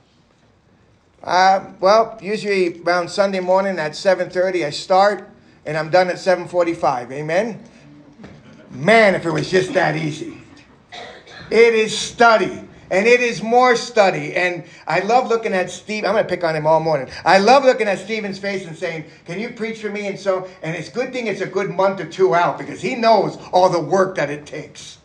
Uh, 1.22 1.70
well, 1.80 2.18
usually 2.20 2.82
around 2.82 3.08
Sunday 3.08 3.40
morning 3.40 3.78
at 3.78 3.92
7.30 3.92 4.66
I 4.66 4.70
start 4.70 5.28
and 5.64 5.76
I'm 5.76 5.90
done 5.90 6.08
at 6.08 6.16
7.45. 6.16 7.12
Amen? 7.12 7.62
Man, 8.70 9.14
if 9.14 9.24
it 9.24 9.30
was 9.30 9.50
just 9.50 9.72
that 9.74 9.96
easy. 9.96 10.38
It 11.50 11.74
is 11.74 11.96
study. 11.96 12.68
And 12.90 13.06
it 13.06 13.20
is 13.20 13.42
more 13.42 13.76
study. 13.76 14.34
And 14.34 14.64
I 14.86 15.00
love 15.00 15.28
looking 15.28 15.54
at 15.54 15.70
Steve. 15.70 16.04
I'm 16.04 16.12
going 16.12 16.24
to 16.24 16.28
pick 16.28 16.44
on 16.44 16.54
him 16.54 16.66
all 16.66 16.80
morning. 16.80 17.08
I 17.24 17.38
love 17.38 17.64
looking 17.64 17.88
at 17.88 17.98
Stephen's 17.98 18.38
face 18.38 18.66
and 18.66 18.76
saying, 18.76 19.04
Can 19.24 19.40
you 19.40 19.50
preach 19.50 19.80
for 19.80 19.88
me? 19.88 20.06
And 20.06 20.18
so, 20.18 20.48
and 20.62 20.76
it's 20.76 20.90
good 20.90 21.12
thing 21.12 21.26
it's 21.26 21.40
a 21.40 21.46
good 21.46 21.70
month 21.70 22.00
or 22.00 22.06
two 22.06 22.34
out 22.34 22.58
because 22.58 22.82
he 22.82 22.94
knows 22.94 23.38
all 23.52 23.70
the 23.70 23.80
work 23.80 24.16
that 24.16 24.30
it 24.30 24.44
takes. 24.44 24.98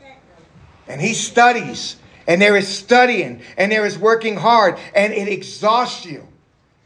And 0.88 1.00
he 1.00 1.14
studies 1.14 1.96
and 2.30 2.40
there 2.40 2.56
is 2.56 2.68
studying 2.68 3.42
and 3.58 3.72
there 3.72 3.88
is 3.88 3.98
working 3.98 4.36
hard 4.36 4.78
and 4.94 5.12
it 5.12 5.28
exhausts 5.28 6.06
you. 6.06 6.28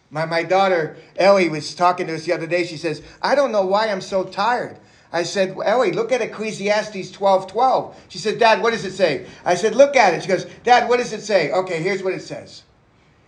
My, 0.09 0.25
my 0.25 0.41
daughter 0.41 0.95
Ellie 1.17 1.49
was 1.49 1.75
talking 1.75 2.07
to 2.07 2.15
us 2.15 2.23
the 2.23 2.31
other 2.31 2.47
day. 2.47 2.65
She 2.65 2.77
says, 2.77 3.03
I 3.21 3.35
don't 3.35 3.51
know 3.51 3.65
why 3.65 3.89
I'm 3.89 3.99
so 3.99 4.23
tired. 4.23 4.79
I 5.11 5.23
said, 5.23 5.57
Ellie, 5.65 5.91
look 5.91 6.13
at 6.13 6.21
Ecclesiastes 6.21 7.11
12 7.11 7.47
12. 7.47 8.05
She 8.07 8.19
said, 8.19 8.39
Dad, 8.39 8.61
what 8.61 8.71
does 8.71 8.85
it 8.85 8.93
say? 8.93 9.27
I 9.43 9.55
said, 9.55 9.75
look 9.75 9.97
at 9.97 10.13
it. 10.13 10.21
She 10.21 10.29
goes, 10.29 10.45
Dad, 10.63 10.87
what 10.87 10.97
does 10.97 11.11
it 11.11 11.21
say? 11.21 11.51
Okay, 11.51 11.83
here's 11.83 12.01
what 12.01 12.13
it 12.13 12.21
says. 12.21 12.63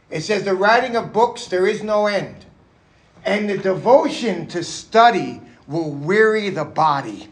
It 0.10 0.22
says, 0.22 0.44
The 0.44 0.56
writing 0.56 0.96
of 0.96 1.12
books, 1.12 1.48
there 1.48 1.68
is 1.68 1.84
no 1.84 2.08
end. 2.08 2.46
And 3.26 3.50
the 3.50 3.58
devotion 3.58 4.48
to 4.48 4.64
study 4.64 5.42
will 5.68 5.92
weary 5.92 6.50
the 6.50 6.64
body. 6.64 7.28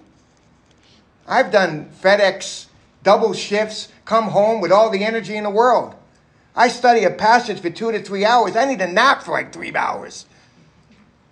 I've 1.25 1.51
done 1.51 1.89
FedEx 2.01 2.65
double 3.03 3.33
shifts, 3.33 3.89
come 4.05 4.29
home 4.29 4.61
with 4.61 4.71
all 4.71 4.89
the 4.89 5.03
energy 5.03 5.35
in 5.35 5.43
the 5.43 5.49
world. 5.49 5.95
I 6.55 6.67
study 6.67 7.03
a 7.03 7.11
passage 7.11 7.59
for 7.59 7.69
two 7.69 7.91
to 7.91 8.01
three 8.01 8.25
hours. 8.25 8.55
I 8.55 8.65
need 8.65 8.81
a 8.81 8.91
nap 8.91 9.23
for 9.23 9.31
like 9.31 9.51
three 9.53 9.75
hours. 9.75 10.25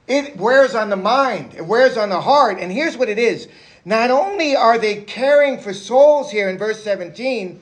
It 0.07 0.35
wears 0.35 0.75
on 0.75 0.89
the 0.89 0.95
mind, 0.97 1.53
it 1.55 1.65
wears 1.65 1.95
on 1.95 2.09
the 2.09 2.21
heart. 2.21 2.57
And 2.59 2.71
here's 2.71 2.97
what 2.97 3.09
it 3.09 3.19
is 3.19 3.47
not 3.85 4.11
only 4.11 4.55
are 4.55 4.77
they 4.77 5.01
caring 5.01 5.59
for 5.59 5.73
souls 5.73 6.31
here 6.31 6.49
in 6.49 6.57
verse 6.57 6.83
17, 6.83 7.59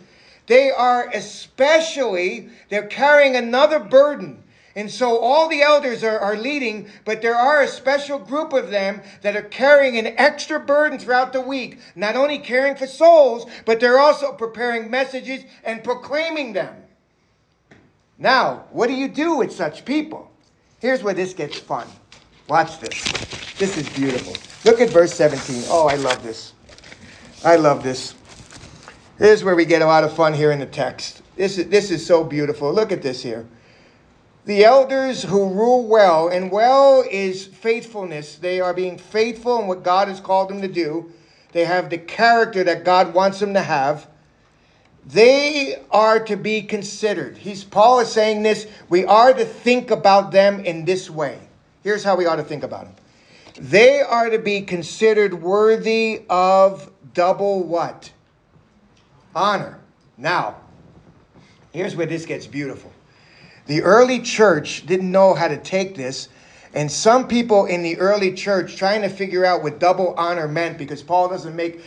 they 0.48 0.72
are 0.72 1.10
especially, 1.14 2.50
they're 2.70 2.88
carrying 2.88 3.36
another 3.36 3.80
burden. 3.80 4.44
And 4.80 4.90
so 4.90 5.18
all 5.18 5.50
the 5.50 5.62
elders 5.62 6.06
are, 6.06 6.18
are 6.18 6.38
leading, 6.38 6.88
but 7.04 7.22
there 7.22 7.36
are 7.36 7.62
a 7.62 7.68
special 7.68 8.18
group 8.18 8.54
of 8.54 8.70
them 8.70 9.02
that 9.24 9.36
are 9.36 9.42
carrying 9.42 9.98
an 9.98 10.14
extra 10.18 10.58
burden 10.58 10.98
throughout 10.98 11.34
the 11.34 11.42
week, 11.42 11.80
not 11.98 12.16
only 12.16 12.40
caring 12.40 12.78
for 12.78 12.88
souls, 12.88 13.46
but 13.66 13.82
they're 13.82 14.00
also 14.00 14.32
preparing 14.32 14.90
messages 14.90 15.44
and 15.66 15.84
proclaiming 15.84 16.54
them. 16.54 16.74
Now, 18.18 18.68
what 18.72 18.88
do 18.88 18.94
you 18.94 19.10
do 19.10 19.36
with 19.36 19.52
such 19.52 19.84
people? 19.84 20.32
Here's 20.80 21.04
where 21.04 21.14
this 21.14 21.34
gets 21.34 21.60
fun. 21.60 21.86
Watch 22.48 22.80
this. 22.80 23.04
This 23.58 23.76
is 23.76 23.90
beautiful. 23.90 24.34
Look 24.64 24.80
at 24.80 24.92
verse 24.92 25.14
17. 25.14 25.66
Oh, 25.68 25.90
I 25.90 25.96
love 25.96 26.24
this. 26.24 26.54
I 27.44 27.58
love 27.58 27.84
this. 27.84 28.16
Here's 29.18 29.44
where 29.44 29.58
we 29.58 29.66
get 29.66 29.82
a 29.82 29.86
lot 29.86 30.06
of 30.06 30.14
fun 30.14 30.34
here 30.34 30.54
in 30.54 30.60
the 30.60 30.66
text. 30.66 31.22
This 31.36 31.58
is, 31.58 31.68
this 31.68 31.92
is 31.92 32.06
so 32.06 32.24
beautiful. 32.24 32.74
Look 32.74 32.94
at 32.94 33.02
this 33.02 33.22
here. 33.22 33.46
The 34.50 34.66
elders 34.66 35.22
who 35.22 35.54
rule 35.54 35.86
well, 35.86 36.28
and 36.28 36.50
well 36.50 37.06
is 37.12 37.46
faithfulness. 37.46 38.34
They 38.34 38.60
are 38.60 38.74
being 38.74 38.98
faithful 38.98 39.62
in 39.62 39.68
what 39.68 39.84
God 39.84 40.08
has 40.08 40.20
called 40.20 40.50
them 40.50 40.64
to 40.64 40.68
do. 40.68 41.14
They 41.52 41.66
have 41.66 41.92
the 41.92 42.00
character 42.00 42.64
that 42.64 42.84
God 42.84 43.14
wants 43.14 43.40
them 43.40 43.54
to 43.54 43.62
have. 43.62 44.08
They 45.06 45.84
are 45.92 46.20
to 46.22 46.36
be 46.36 46.64
considered. 46.64 47.38
He's 47.38 47.64
Paul 47.64 48.00
is 48.00 48.12
saying 48.12 48.42
this. 48.42 48.66
We 48.90 49.06
are 49.06 49.36
to 49.36 49.46
think 49.46 49.92
about 49.92 50.32
them 50.32 50.66
in 50.66 50.84
this 50.84 51.12
way. 51.12 51.38
Here's 51.84 52.04
how 52.04 52.16
we 52.16 52.26
ought 52.26 52.38
to 52.38 52.44
think 52.44 52.64
about 52.64 52.86
them. 52.86 52.96
They 53.60 54.02
are 54.02 54.32
to 54.32 54.40
be 54.40 54.62
considered 54.62 55.44
worthy 55.44 56.24
of 56.28 56.92
double 57.14 57.62
what? 57.62 58.12
Honor. 59.36 59.80
Now, 60.18 60.56
here's 61.72 61.96
where 61.96 62.08
this 62.08 62.26
gets 62.26 62.48
beautiful. 62.48 62.92
The 63.70 63.84
early 63.84 64.20
church 64.20 64.86
didn't 64.88 65.12
know 65.12 65.36
how 65.36 65.48
to 65.48 65.56
take 65.56 65.94
this. 65.94 66.30
And 66.74 66.92
some 66.92 67.28
people 67.28 67.68
in 67.68 67.84
the 67.84 68.00
early 68.00 68.34
church 68.34 68.78
trying 68.78 69.04
to 69.04 69.10
figure 69.10 69.46
out 69.46 69.62
what 69.62 69.80
double 69.80 70.16
honor 70.18 70.48
meant 70.48 70.80
because 70.80 71.04
Paul 71.04 71.30
doesn't 71.30 71.56
make 71.56 71.80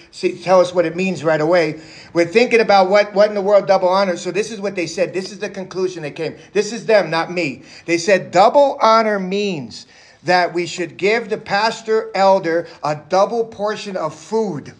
tell 0.45 0.61
us 0.61 0.73
what 0.73 0.87
it 0.87 0.95
means 0.95 1.25
right 1.25 1.41
away. 1.41 1.81
We're 2.13 2.25
thinking 2.25 2.61
about 2.61 2.89
what, 2.89 3.13
what 3.15 3.31
in 3.31 3.35
the 3.35 3.43
world 3.43 3.67
double 3.67 3.89
honor. 3.89 4.17
So 4.17 4.31
this 4.31 4.53
is 4.53 4.61
what 4.61 4.77
they 4.77 4.87
said. 4.87 5.13
This 5.13 5.33
is 5.33 5.41
the 5.41 5.51
conclusion 5.51 6.05
they 6.05 6.13
came. 6.13 6.37
This 6.53 6.73
is 6.73 6.87
them, 6.87 7.11
not 7.11 7.33
me. 7.33 7.65
They 7.85 7.99
said 7.99 8.31
double 8.31 8.79
honor 8.81 9.19
means 9.19 9.89
that 10.23 10.55
we 10.55 10.67
should 10.67 10.97
give 10.97 11.31
the 11.31 11.39
pastor 11.39 12.13
elder 12.15 12.69
a 12.85 12.95
double 13.09 13.45
portion 13.45 13.97
of 13.97 14.15
food. 14.15 14.73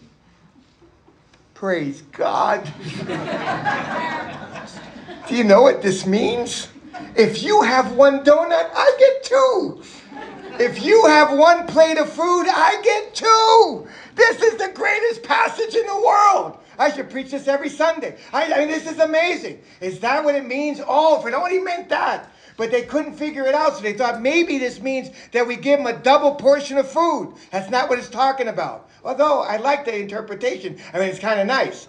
Praise 1.53 2.01
God. 2.13 2.63
Do 5.27 5.35
you 5.35 5.43
know 5.43 5.63
what 5.63 5.81
this 5.81 6.05
means? 6.05 6.69
If 7.15 7.43
you 7.43 7.61
have 7.61 7.93
one 7.93 8.23
donut, 8.23 8.69
I 8.73 8.95
get 8.99 9.23
two. 9.23 9.83
If 10.59 10.83
you 10.83 11.05
have 11.07 11.37
one 11.37 11.65
plate 11.65 11.97
of 11.97 12.11
food, 12.11 12.45
I 12.47 12.79
get 12.83 13.15
two. 13.15 13.87
This 14.15 14.41
is 14.41 14.55
the 14.59 14.71
greatest 14.73 15.23
passage 15.23 15.73
in 15.73 15.85
the 15.87 15.95
world. 16.05 16.57
I 16.77 16.91
should 16.91 17.09
preach 17.09 17.31
this 17.31 17.47
every 17.47 17.69
Sunday. 17.69 18.17
I, 18.31 18.53
I 18.53 18.59
mean, 18.59 18.67
this 18.67 18.89
is 18.89 18.99
amazing. 18.99 19.61
Is 19.81 19.99
that 20.01 20.23
what 20.23 20.35
it 20.35 20.45
means? 20.45 20.81
Oh, 20.85 21.19
if 21.19 21.27
it 21.27 21.33
only 21.33 21.59
meant 21.59 21.89
that. 21.89 22.31
But 22.55 22.69
they 22.69 22.83
couldn't 22.83 23.15
figure 23.15 23.45
it 23.45 23.55
out, 23.55 23.75
so 23.75 23.81
they 23.81 23.93
thought 23.93 24.21
maybe 24.21 24.59
this 24.59 24.79
means 24.79 25.09
that 25.31 25.47
we 25.47 25.55
give 25.55 25.79
them 25.79 25.87
a 25.87 25.97
double 25.97 26.35
portion 26.35 26.77
of 26.77 26.89
food. 26.89 27.33
That's 27.51 27.71
not 27.71 27.89
what 27.89 27.97
it's 27.97 28.09
talking 28.09 28.47
about. 28.47 28.89
Although 29.03 29.41
I 29.41 29.57
like 29.57 29.85
the 29.85 29.97
interpretation. 29.97 30.77
I 30.93 30.99
mean, 30.99 31.09
it's 31.09 31.19
kind 31.19 31.39
of 31.39 31.47
nice. 31.47 31.87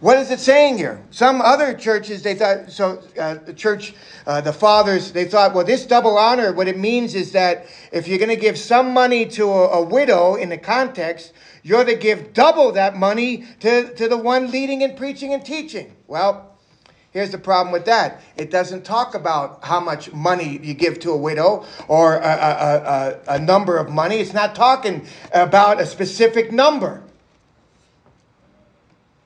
What 0.00 0.16
is 0.16 0.30
it 0.30 0.40
saying 0.40 0.78
here? 0.78 1.02
Some 1.10 1.42
other 1.42 1.74
churches, 1.74 2.22
they 2.22 2.34
thought, 2.34 2.72
so 2.72 3.02
uh, 3.18 3.34
the 3.34 3.52
church, 3.52 3.92
uh, 4.26 4.40
the 4.40 4.52
fathers, 4.52 5.12
they 5.12 5.26
thought, 5.26 5.52
well, 5.52 5.64
this 5.64 5.84
double 5.84 6.16
honor, 6.16 6.54
what 6.54 6.68
it 6.68 6.78
means 6.78 7.14
is 7.14 7.32
that 7.32 7.66
if 7.92 8.08
you're 8.08 8.18
going 8.18 8.30
to 8.30 8.36
give 8.36 8.58
some 8.58 8.94
money 8.94 9.26
to 9.26 9.44
a, 9.44 9.68
a, 9.68 9.82
widow 9.82 10.36
in 10.36 10.48
the 10.48 10.56
context, 10.56 11.34
you're 11.62 11.84
to 11.84 11.94
give 11.94 12.32
double 12.32 12.72
that 12.72 12.96
money 12.96 13.44
to, 13.60 13.94
to 13.94 14.08
the 14.08 14.16
one 14.16 14.50
leading 14.50 14.82
and 14.82 14.96
preaching 14.96 15.34
and 15.34 15.44
teaching. 15.44 15.94
Well, 16.06 16.46
Here's 17.12 17.32
the 17.32 17.38
problem 17.38 17.72
with 17.72 17.86
that. 17.86 18.20
It 18.36 18.52
doesn't 18.52 18.84
talk 18.84 19.16
about 19.16 19.64
how 19.64 19.80
much 19.80 20.12
money 20.12 20.60
you 20.62 20.74
give 20.74 21.00
to 21.00 21.10
a 21.10 21.16
widow 21.16 21.66
or 21.88 22.14
a, 22.14 22.20
a, 22.20 22.24
a, 22.24 23.34
a, 23.34 23.38
number 23.40 23.78
of 23.78 23.90
money. 23.90 24.20
It's 24.20 24.32
not 24.32 24.54
talking 24.54 25.04
about 25.32 25.80
a 25.80 25.86
specific 25.86 26.52
number. 26.52 27.02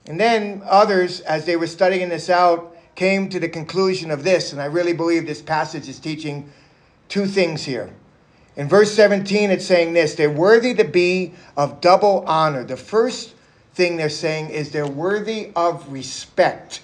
And 0.06 0.20
then 0.20 0.62
others, 0.64 1.20
as 1.20 1.46
they 1.46 1.56
were 1.56 1.66
studying 1.66 2.08
this 2.08 2.28
out, 2.28 2.76
came 2.94 3.28
to 3.30 3.40
the 3.40 3.48
conclusion 3.48 4.10
of 4.10 4.22
this, 4.22 4.52
and 4.52 4.60
I 4.60 4.66
really 4.66 4.92
believe 4.92 5.26
this 5.26 5.42
passage 5.42 5.88
is 5.88 5.98
teaching 5.98 6.50
two 7.08 7.26
things 7.26 7.64
here. 7.64 7.90
In 8.56 8.68
verse 8.68 8.92
17, 8.94 9.50
it's 9.50 9.66
saying 9.66 9.94
this 9.94 10.14
they're 10.14 10.30
worthy 10.30 10.74
to 10.74 10.84
be 10.84 11.32
of 11.56 11.80
double 11.80 12.24
honor. 12.26 12.64
The 12.64 12.76
first 12.76 13.34
thing 13.74 13.96
they're 13.96 14.08
saying 14.08 14.50
is 14.50 14.70
they're 14.70 14.86
worthy 14.86 15.50
of 15.56 15.90
respect. 15.90 16.80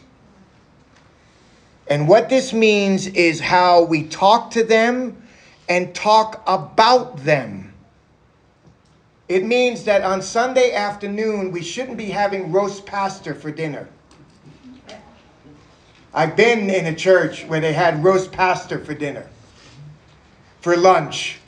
And 1.86 2.08
what 2.08 2.28
this 2.28 2.52
means 2.52 3.06
is 3.06 3.40
how 3.40 3.82
we 3.82 4.04
talk 4.04 4.52
to 4.52 4.64
them 4.64 5.22
and 5.68 5.94
talk 5.94 6.42
about 6.46 7.18
them. 7.24 7.69
It 9.30 9.44
means 9.44 9.84
that 9.84 10.02
on 10.02 10.22
Sunday 10.22 10.72
afternoon, 10.72 11.52
we 11.52 11.62
shouldn't 11.62 11.96
be 11.96 12.06
having 12.06 12.50
roast 12.50 12.84
pastor 12.84 13.32
for 13.32 13.52
dinner. 13.52 13.88
I've 16.12 16.34
been 16.34 16.68
in 16.68 16.86
a 16.86 16.94
church 16.96 17.44
where 17.44 17.60
they 17.60 17.72
had 17.72 18.02
roast 18.02 18.32
pastor 18.32 18.80
for 18.84 18.92
dinner, 18.92 19.28
for 20.62 20.76
lunch. 20.76 21.38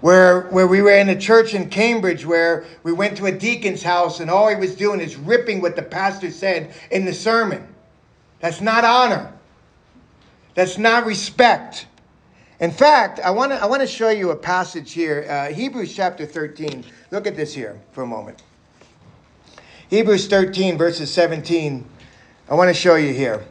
Where, 0.00 0.48
where 0.48 0.66
we 0.66 0.82
were 0.82 0.90
in 0.90 1.08
a 1.08 1.18
church 1.18 1.54
in 1.54 1.70
Cambridge 1.70 2.26
where 2.26 2.64
we 2.82 2.92
went 2.92 3.16
to 3.18 3.26
a 3.26 3.32
deacon's 3.32 3.84
house 3.84 4.18
and 4.18 4.28
all 4.28 4.48
he 4.48 4.56
was 4.56 4.74
doing 4.74 5.00
is 5.00 5.14
ripping 5.14 5.62
what 5.62 5.76
the 5.76 5.82
pastor 5.82 6.32
said 6.32 6.74
in 6.90 7.04
the 7.04 7.14
sermon. 7.14 7.72
That's 8.40 8.60
not 8.60 8.84
honor. 8.84 9.32
That's 10.54 10.76
not 10.76 11.06
respect. 11.06 11.86
In 12.58 12.70
fact, 12.70 13.20
I 13.20 13.30
want 13.30 13.52
to 13.52 13.62
I 13.62 13.66
want 13.66 13.82
to 13.82 13.86
show 13.86 14.08
you 14.08 14.30
a 14.30 14.36
passage 14.36 14.92
here, 14.92 15.26
uh, 15.28 15.52
Hebrews 15.52 15.94
chapter 15.94 16.24
13. 16.24 16.84
Look 17.10 17.26
at 17.26 17.36
this 17.36 17.54
here 17.54 17.78
for 17.92 18.02
a 18.02 18.06
moment. 18.06 18.42
Hebrews 19.88 20.26
13 20.26 20.78
verses 20.78 21.12
17. 21.12 21.84
I 22.48 22.54
want 22.54 22.68
to 22.68 22.74
show 22.74 22.94
you 22.94 23.12
here. 23.12 23.44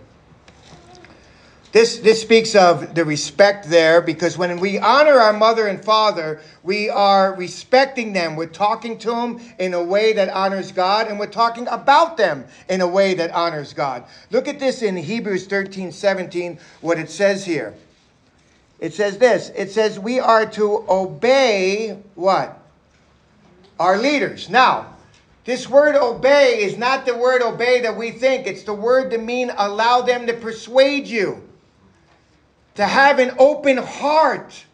This, 1.72 1.98
this 1.98 2.22
speaks 2.22 2.56
of 2.56 2.96
the 2.96 3.04
respect 3.04 3.70
there 3.70 4.02
because 4.02 4.38
when 4.38 4.62
we 4.62 4.80
honor 4.80 5.20
our 5.20 5.34
mother 5.34 5.68
and 5.68 5.84
father, 5.84 6.40
we 6.64 6.90
are 6.90 7.36
respecting 7.36 8.14
them. 8.14 8.38
We're 8.38 8.46
talking 8.46 8.98
to 9.00 9.10
them 9.10 9.42
in 9.60 9.74
a 9.74 9.84
way 9.84 10.14
that 10.14 10.30
honors 10.30 10.72
God, 10.72 11.10
and 11.10 11.20
we're 11.20 11.28
talking 11.28 11.68
about 11.68 12.16
them 12.16 12.46
in 12.70 12.80
a 12.80 12.88
way 12.88 13.14
that 13.16 13.32
honors 13.32 13.74
God. 13.74 14.06
Look 14.32 14.48
at 14.48 14.58
this 14.58 14.84
in 14.84 14.96
Hebrews 14.96 15.48
13 15.48 15.92
17, 15.92 16.60
what 16.80 16.98
it 16.98 17.10
says 17.10 17.44
here. 17.44 17.74
It 18.80 18.94
says 18.94 19.18
this 19.18 19.52
it 19.56 19.72
says, 19.72 20.00
We 20.00 20.20
are 20.20 20.46
to 20.52 20.86
obey 20.90 22.00
what? 22.16 22.60
Our 23.80 23.98
leaders. 23.98 24.50
Now, 24.50 24.96
this 25.44 25.70
word 25.70 25.96
obey 25.96 26.64
is 26.64 26.78
not 26.78 27.06
the 27.06 27.16
word 27.16 27.42
obey 27.42 27.82
that 27.82 27.96
we 27.96 28.12
think, 28.12 28.48
it's 28.48 28.64
the 28.64 28.74
word 28.74 29.12
to 29.12 29.18
mean 29.18 29.52
allow 29.56 30.02
them 30.02 30.28
to 30.28 30.34
persuade 30.34 31.08
you 31.08 31.46
to 32.76 32.86
have 32.86 33.20
an 33.20 33.32
open 33.40 33.78
heart, 33.78 34.66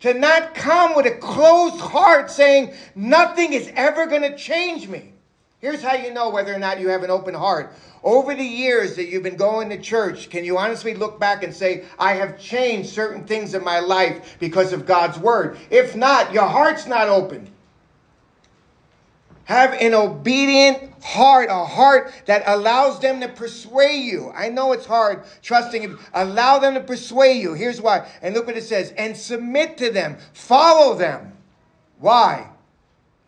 to 0.00 0.14
not 0.14 0.54
come 0.54 0.94
with 0.94 1.06
a 1.06 1.16
closed 1.16 1.80
heart 1.80 2.30
saying, 2.30 2.74
nothing 2.94 3.52
is 3.52 3.70
ever 3.74 4.06
going 4.06 4.22
to 4.22 4.36
change 4.36 4.88
me. 4.88 5.12
Here's 5.60 5.82
how 5.82 5.92
you 5.92 6.12
know 6.12 6.30
whether 6.30 6.54
or 6.54 6.58
not 6.58 6.80
you 6.80 6.88
have 6.88 7.02
an 7.02 7.10
open 7.10 7.34
heart. 7.34 7.74
Over 8.02 8.34
the 8.34 8.42
years 8.42 8.96
that 8.96 9.08
you've 9.08 9.22
been 9.22 9.36
going 9.36 9.68
to 9.68 9.78
church, 9.78 10.30
can 10.30 10.42
you 10.42 10.56
honestly 10.56 10.94
look 10.94 11.20
back 11.20 11.42
and 11.42 11.54
say, 11.54 11.84
I 11.98 12.14
have 12.14 12.40
changed 12.40 12.88
certain 12.88 13.26
things 13.26 13.52
in 13.52 13.62
my 13.62 13.78
life 13.78 14.38
because 14.40 14.72
of 14.72 14.86
God's 14.86 15.18
word? 15.18 15.58
If 15.68 15.94
not, 15.94 16.32
your 16.32 16.46
heart's 16.46 16.86
not 16.86 17.08
open. 17.08 17.50
Have 19.44 19.74
an 19.74 19.92
obedient 19.92 20.90
heart, 21.02 21.48
a 21.50 21.64
heart 21.64 22.14
that 22.24 22.44
allows 22.46 23.00
them 23.00 23.20
to 23.20 23.28
persuade 23.28 24.04
you. 24.04 24.32
I 24.34 24.48
know 24.48 24.72
it's 24.72 24.86
hard 24.86 25.24
trusting 25.42 25.82
him. 25.82 25.98
Allow 26.14 26.60
them 26.60 26.74
to 26.74 26.80
persuade 26.80 27.42
you. 27.42 27.52
Here's 27.52 27.82
why. 27.82 28.08
And 28.22 28.34
look 28.34 28.46
what 28.46 28.56
it 28.56 28.62
says. 28.62 28.92
And 28.96 29.14
submit 29.14 29.76
to 29.78 29.90
them. 29.90 30.16
Follow 30.32 30.94
them. 30.94 31.32
Why? 31.98 32.48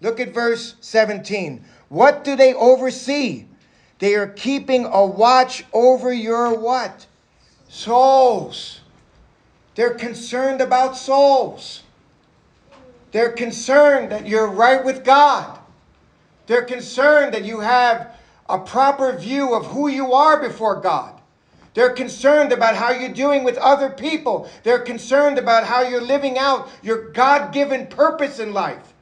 Look 0.01 0.18
at 0.18 0.33
verse 0.33 0.77
17. 0.81 1.64
What 1.93 2.25
do 2.25 2.37
they 2.37 2.55
oversee? 2.55 3.45
They 3.99 4.15
are 4.15 4.27
keeping 4.27 4.87
a 4.87 5.05
watch 5.05 5.67
over 5.75 6.11
your 6.11 6.59
what? 6.59 7.05
Souls. 7.69 8.81
They're 9.75 9.93
concerned 9.93 10.63
about 10.63 10.97
souls. 10.97 11.83
They're 13.11 13.33
concerned 13.33 14.11
that 14.11 14.27
you're 14.27 14.49
right 14.49 14.83
with 14.83 15.05
God. 15.05 15.59
They're 16.47 16.65
concerned 16.65 17.35
that 17.35 17.45
you 17.45 17.61
have 17.61 18.17
a 18.49 18.59
proper 18.59 19.15
view 19.15 19.55
of 19.55 19.67
who 19.67 19.89
you 19.89 20.15
are 20.15 20.41
before 20.41 20.81
God. 20.81 21.21
They're 21.75 21.93
concerned 21.93 22.53
about 22.53 22.75
how 22.75 22.93
you're 22.93 23.13
doing 23.13 23.45
with 23.45 23.59
other 23.59 23.91
people. 23.91 24.49
They're 24.63 24.79
concerned 24.79 25.37
about 25.37 25.65
how 25.65 25.83
you're 25.83 26.01
living 26.01 26.39
out 26.39 26.71
your 26.83 27.11
God 27.11 27.53
given 27.53 27.87
purpose 27.87 28.39
in 28.39 28.55
life. 28.55 28.95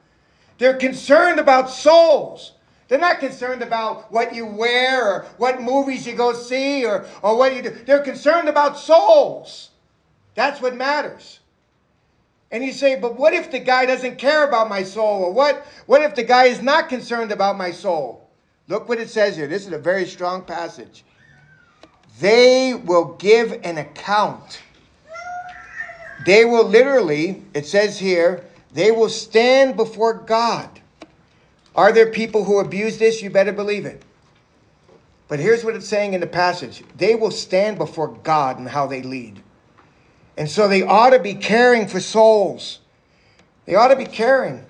They're 0.59 0.77
concerned 0.77 1.39
about 1.39 1.71
souls. 1.71 2.55
They're 2.91 2.99
not 2.99 3.21
concerned 3.21 3.63
about 3.63 4.11
what 4.11 4.35
you 4.35 4.45
wear 4.45 5.07
or 5.07 5.27
what 5.37 5.63
movies 5.63 6.09
you 6.09 6.17
go 6.17 6.33
see 6.33 6.85
or, 6.85 7.07
or 7.23 7.39
what 7.39 7.55
you 7.55 7.63
do. 7.63 7.71
They're 7.71 8.03
concerned 8.03 8.49
about 8.49 8.81
souls. 8.81 9.71
That's 10.35 10.61
what 10.61 10.75
matters. 10.75 11.39
And 12.51 12.65
you 12.65 12.73
say, 12.73 12.99
but 12.99 13.17
what 13.17 13.33
if 13.33 13.53
the 13.53 13.61
guy 13.61 13.87
doesn't 13.87 14.19
care 14.19 14.43
about 14.43 14.69
my 14.69 14.83
soul? 14.83 15.23
Or 15.23 15.33
what, 15.33 15.65
what 15.87 16.03
if 16.03 16.17
the 16.17 16.25
guy 16.25 16.47
is 16.47 16.63
not 16.63 16.89
concerned 16.89 17.31
about 17.31 17.57
my 17.57 17.71
soul? 17.71 18.29
Look 18.67 18.89
what 18.89 18.99
it 18.99 19.09
says 19.09 19.37
here. 19.37 19.47
This 19.47 19.69
is 19.69 19.73
a 19.73 19.79
very 19.79 20.05
strong 20.05 20.43
passage. 20.43 21.05
They 22.19 22.75
will 22.75 23.15
give 23.21 23.61
an 23.63 23.79
account. 23.79 24.63
They 26.27 26.45
will 26.45 26.67
literally, 26.67 27.45
it 27.55 27.67
says 27.67 28.01
here, 28.01 28.47
they 28.73 28.91
will 28.91 29.09
stand 29.09 29.77
before 29.77 30.15
God. 30.15 30.80
Are 31.75 31.93
there 31.93 32.11
people 32.11 32.45
who 32.45 32.59
abuse 32.59 32.99
this? 32.99 33.23
You 33.23 33.31
better 33.31 33.53
believe 33.53 33.87
it. 33.87 34.03
But 35.29 35.39
here's 35.39 35.65
what 35.65 35.77
it's 35.77 35.87
saying 35.87 36.15
in 36.15 36.21
the 36.21 36.27
passage 36.27 36.83
they 36.97 37.15
will 37.15 37.31
stand 37.31 37.79
before 37.79 38.09
God 38.09 38.59
and 38.59 38.69
how 38.69 38.87
they 38.87 39.03
lead. 39.03 39.43
And 40.37 40.51
so 40.51 40.69
they 40.69 40.83
ought 40.83 41.11
to 41.11 41.19
be 41.19 41.35
caring 41.35 41.87
for 41.87 42.01
souls. 42.01 42.81
They 43.67 43.75
ought 43.75 43.89
to 43.89 43.97
be 43.97 44.07
caring. 44.07 44.65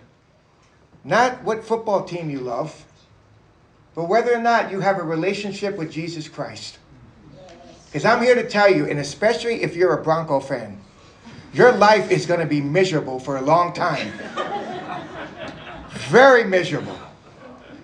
Not 1.04 1.42
what 1.44 1.64
football 1.64 2.04
team 2.04 2.28
you 2.28 2.40
love, 2.40 2.84
but 3.94 4.04
whether 4.04 4.34
or 4.34 4.40
not 4.40 4.70
you 4.70 4.80
have 4.80 4.98
a 4.98 5.02
relationship 5.02 5.78
with 5.78 5.90
Jesus 5.90 6.28
Christ. 6.28 6.78
Because 7.86 8.04
I'm 8.04 8.22
here 8.22 8.34
to 8.34 8.46
tell 8.46 8.70
you, 8.70 8.86
and 8.86 8.98
especially 8.98 9.62
if 9.62 9.74
you're 9.74 9.98
a 9.98 10.02
Bronco 10.02 10.40
fan, 10.40 10.80
your 11.52 11.72
life 11.72 12.10
is 12.10 12.26
going 12.26 12.40
to 12.40 12.46
be 12.46 12.60
miserable 12.60 13.18
for 13.18 13.38
a 13.38 13.42
long 13.42 13.72
time. 13.72 14.12
Very 16.10 16.42
miserable. 16.42 16.98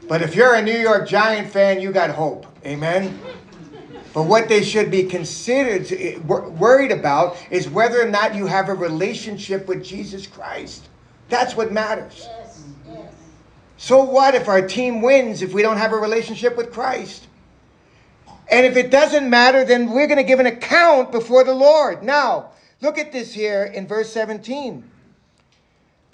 But 0.09 0.21
if 0.21 0.35
you're 0.35 0.55
a 0.55 0.63
New 0.63 0.77
York 0.77 1.09
Giant 1.09 1.49
fan, 1.49 1.81
you 1.81 1.93
got 1.93 2.11
hope. 2.11 2.45
Amen? 2.67 3.21
But 4.13 4.25
what 4.25 4.49
they 4.49 4.65
should 4.65 4.91
be 4.91 5.05
considered, 5.05 6.27
worried 6.27 6.91
about, 6.91 7.37
is 7.51 7.69
whether 7.69 8.03
or 8.03 8.11
not 8.11 8.35
you 8.35 8.47
have 8.47 8.69
a 8.69 8.75
relationship 8.75 9.69
with 9.69 9.85
Jesus 9.85 10.27
Christ. 10.27 10.89
That's 11.29 11.55
what 11.55 11.71
matters. 11.71 12.27
Yes, 12.29 12.65
yes. 12.89 13.15
So 13.77 14.03
what 14.03 14.35
if 14.35 14.49
our 14.49 14.67
team 14.67 15.03
wins 15.03 15.41
if 15.41 15.53
we 15.55 15.63
don't 15.63 15.77
have 15.77 15.93
a 15.93 15.97
relationship 15.97 16.57
with 16.57 16.73
Christ? 16.73 17.29
And 18.51 18.67
if 18.67 18.77
it 18.77 18.91
doesn't 18.91 19.31
matter, 19.31 19.65
then 19.65 19.91
we're 19.91 20.09
going 20.09 20.17
to 20.17 20.25
give 20.25 20.41
an 20.41 20.47
account 20.47 21.13
before 21.13 21.45
the 21.45 21.55
Lord. 21.55 22.03
Now, 22.03 22.51
look 22.81 22.99
at 22.99 23.13
this 23.13 23.33
here 23.33 23.65
in 23.65 23.87
verse 23.87 24.13
17. 24.13 24.91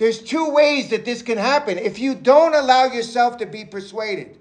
There's 0.03 0.21
two 0.21 0.51
ways 0.51 0.91
that 0.91 1.05
this 1.05 1.23
can 1.23 1.39
happen. 1.39 1.79
If 1.79 2.01
you 2.01 2.17
don't 2.17 2.57
allow 2.57 2.87
yourself 2.87 3.37
to 3.37 3.47
be 3.47 3.65
persuaded, 3.65 4.37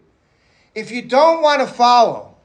if 0.74 0.90
you 0.90 1.04
don't 1.04 1.44
want 1.44 1.62
to 1.62 1.68
follow, 1.68 2.36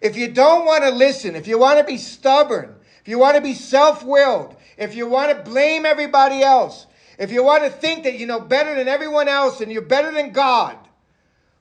if 0.00 0.16
you 0.16 0.26
don't 0.26 0.66
want 0.66 0.82
to 0.82 0.90
listen, 0.90 1.36
if 1.36 1.46
you 1.46 1.60
want 1.60 1.78
to 1.78 1.84
be 1.84 1.96
stubborn, 1.96 2.74
if 3.00 3.06
you 3.06 3.20
want 3.20 3.36
to 3.36 3.40
be 3.40 3.54
self 3.54 4.02
willed, 4.02 4.56
if 4.76 4.96
you 4.96 5.08
want 5.08 5.30
to 5.30 5.48
blame 5.48 5.86
everybody 5.86 6.42
else, 6.42 6.88
if 7.20 7.30
you 7.30 7.44
want 7.44 7.62
to 7.62 7.70
think 7.70 8.02
that 8.02 8.18
you 8.18 8.26
know 8.26 8.40
better 8.40 8.74
than 8.74 8.88
everyone 8.88 9.28
else 9.28 9.60
and 9.60 9.70
you're 9.70 9.80
better 9.80 10.10
than 10.10 10.32
God, 10.32 10.76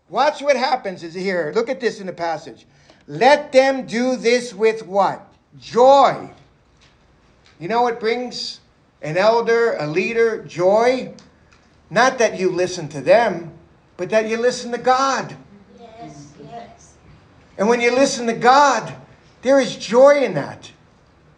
watch 0.10 0.42
what 0.42 0.56
happens 0.56 1.04
is 1.04 1.14
here. 1.14 1.52
Look 1.54 1.70
at 1.70 1.80
this 1.80 2.00
in 2.00 2.08
the 2.08 2.14
passage. 2.14 2.66
Let 3.06 3.52
them 3.52 3.86
do 3.86 4.16
this 4.16 4.56
with 4.56 4.88
what? 4.88 5.32
Joy. 5.60 6.32
You 7.60 7.68
know 7.68 7.84
what 7.84 8.00
brings 8.00 8.60
an 9.06 9.18
elder, 9.18 9.76
a 9.76 9.88
leader, 9.88 10.44
joy? 10.44 11.14
Not 11.90 12.18
that 12.18 12.40
you 12.40 12.50
listen 12.50 12.90
to 12.90 13.02
them, 13.02 13.54
but 13.98 14.10
that 14.10 14.28
you 14.28 14.38
listen 14.38 14.72
to 14.72 14.80
God. 14.80 15.36
Yes, 15.80 16.34
yes. 16.44 16.94
And 17.58 17.70
when 17.70 17.80
you 17.80 17.92
listen 17.94 18.26
to 18.28 18.34
God, 18.34 18.94
There 19.46 19.60
is 19.60 19.76
joy 19.76 20.24
in 20.24 20.34
that. 20.34 20.72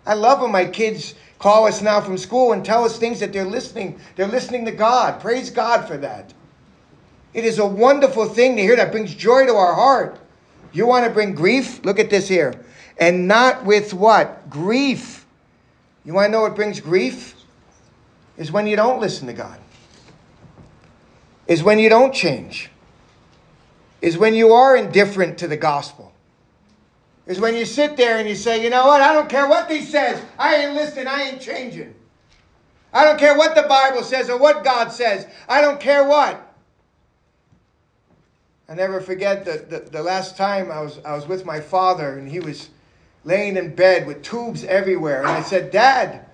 I 0.05 0.13
love 0.13 0.39
when 0.39 0.53
my 0.53 0.63
kids 0.63 1.13
call 1.39 1.67
us 1.67 1.81
now 1.81 1.99
from 1.99 2.17
school 2.17 2.53
and 2.53 2.63
tell 2.63 2.85
us 2.85 2.97
things 2.97 3.19
that 3.19 3.33
they're 3.33 3.43
listening. 3.43 3.99
They're 4.15 4.29
listening 4.29 4.63
to 4.63 4.71
God. 4.71 5.19
Praise 5.19 5.49
God 5.49 5.85
for 5.85 5.97
that. 5.97 6.33
It 7.33 7.43
is 7.43 7.59
a 7.59 7.65
wonderful 7.65 8.25
thing 8.25 8.55
to 8.55 8.61
hear 8.61 8.77
that 8.77 8.93
brings 8.93 9.13
joy 9.13 9.45
to 9.45 9.55
our 9.55 9.73
heart. 9.73 10.19
You 10.71 10.87
want 10.87 11.05
to 11.05 11.11
bring 11.11 11.35
grief? 11.35 11.83
Look 11.83 11.99
at 11.99 12.09
this 12.09 12.29
here. 12.29 12.53
And 12.97 13.27
not 13.27 13.65
with 13.65 13.93
what? 13.93 14.49
Grief. 14.49 15.25
You 16.05 16.13
want 16.13 16.27
to 16.27 16.31
know 16.31 16.43
what 16.43 16.55
brings 16.55 16.79
grief? 16.79 17.35
Is 18.37 18.51
when 18.51 18.67
you 18.67 18.75
don't 18.75 18.99
listen 18.99 19.27
to 19.27 19.33
God. 19.33 19.59
Is 21.47 21.63
when 21.63 21.79
you 21.79 21.89
don't 21.89 22.13
change. 22.13 22.69
Is 24.01 24.17
when 24.17 24.35
you 24.35 24.53
are 24.53 24.75
indifferent 24.77 25.37
to 25.39 25.47
the 25.47 25.57
gospel. 25.57 26.13
Is 27.25 27.39
when 27.39 27.55
you 27.55 27.65
sit 27.65 27.97
there 27.97 28.17
and 28.17 28.29
you 28.29 28.35
say, 28.35 28.63
you 28.63 28.69
know 28.69 28.87
what, 28.87 29.01
I 29.01 29.13
don't 29.13 29.27
care 29.27 29.47
what 29.47 29.69
he 29.69 29.81
says. 29.81 30.23
I 30.37 30.55
ain't 30.55 30.75
listening, 30.75 31.07
I 31.07 31.23
ain't 31.23 31.41
changing. 31.41 31.93
I 32.93 33.03
don't 33.03 33.19
care 33.19 33.37
what 33.37 33.53
the 33.53 33.63
Bible 33.63 34.03
says 34.03 34.29
or 34.29 34.37
what 34.37 34.63
God 34.63 34.91
says. 34.91 35.27
I 35.49 35.61
don't 35.61 35.79
care 35.79 36.07
what. 36.07 36.43
I 38.69 38.75
never 38.75 39.01
forget 39.01 39.45
the, 39.45 39.65
the, 39.69 39.89
the, 39.89 40.03
last 40.03 40.35
time 40.37 40.71
I 40.71 40.81
was, 40.81 40.99
I 41.05 41.15
was 41.15 41.27
with 41.27 41.45
my 41.45 41.59
father 41.59 42.17
and 42.17 42.29
he 42.29 42.39
was 42.39 42.69
laying 43.23 43.57
in 43.57 43.75
bed 43.75 44.05
with 44.05 44.23
tubes 44.23 44.63
everywhere. 44.63 45.21
And 45.21 45.29
I 45.29 45.41
said, 45.41 45.71
Dad, 45.71 46.26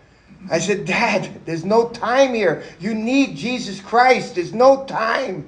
I 0.50 0.60
said, 0.60 0.86
Dad, 0.86 1.46
there's 1.46 1.66
no 1.66 1.90
time 1.90 2.34
here. 2.34 2.64
You 2.80 2.94
need 2.94 3.38
Jesus 3.38 3.80
Christ. 3.80 4.36
There's 4.36 4.54
no 4.54 4.86
time. 4.86 5.48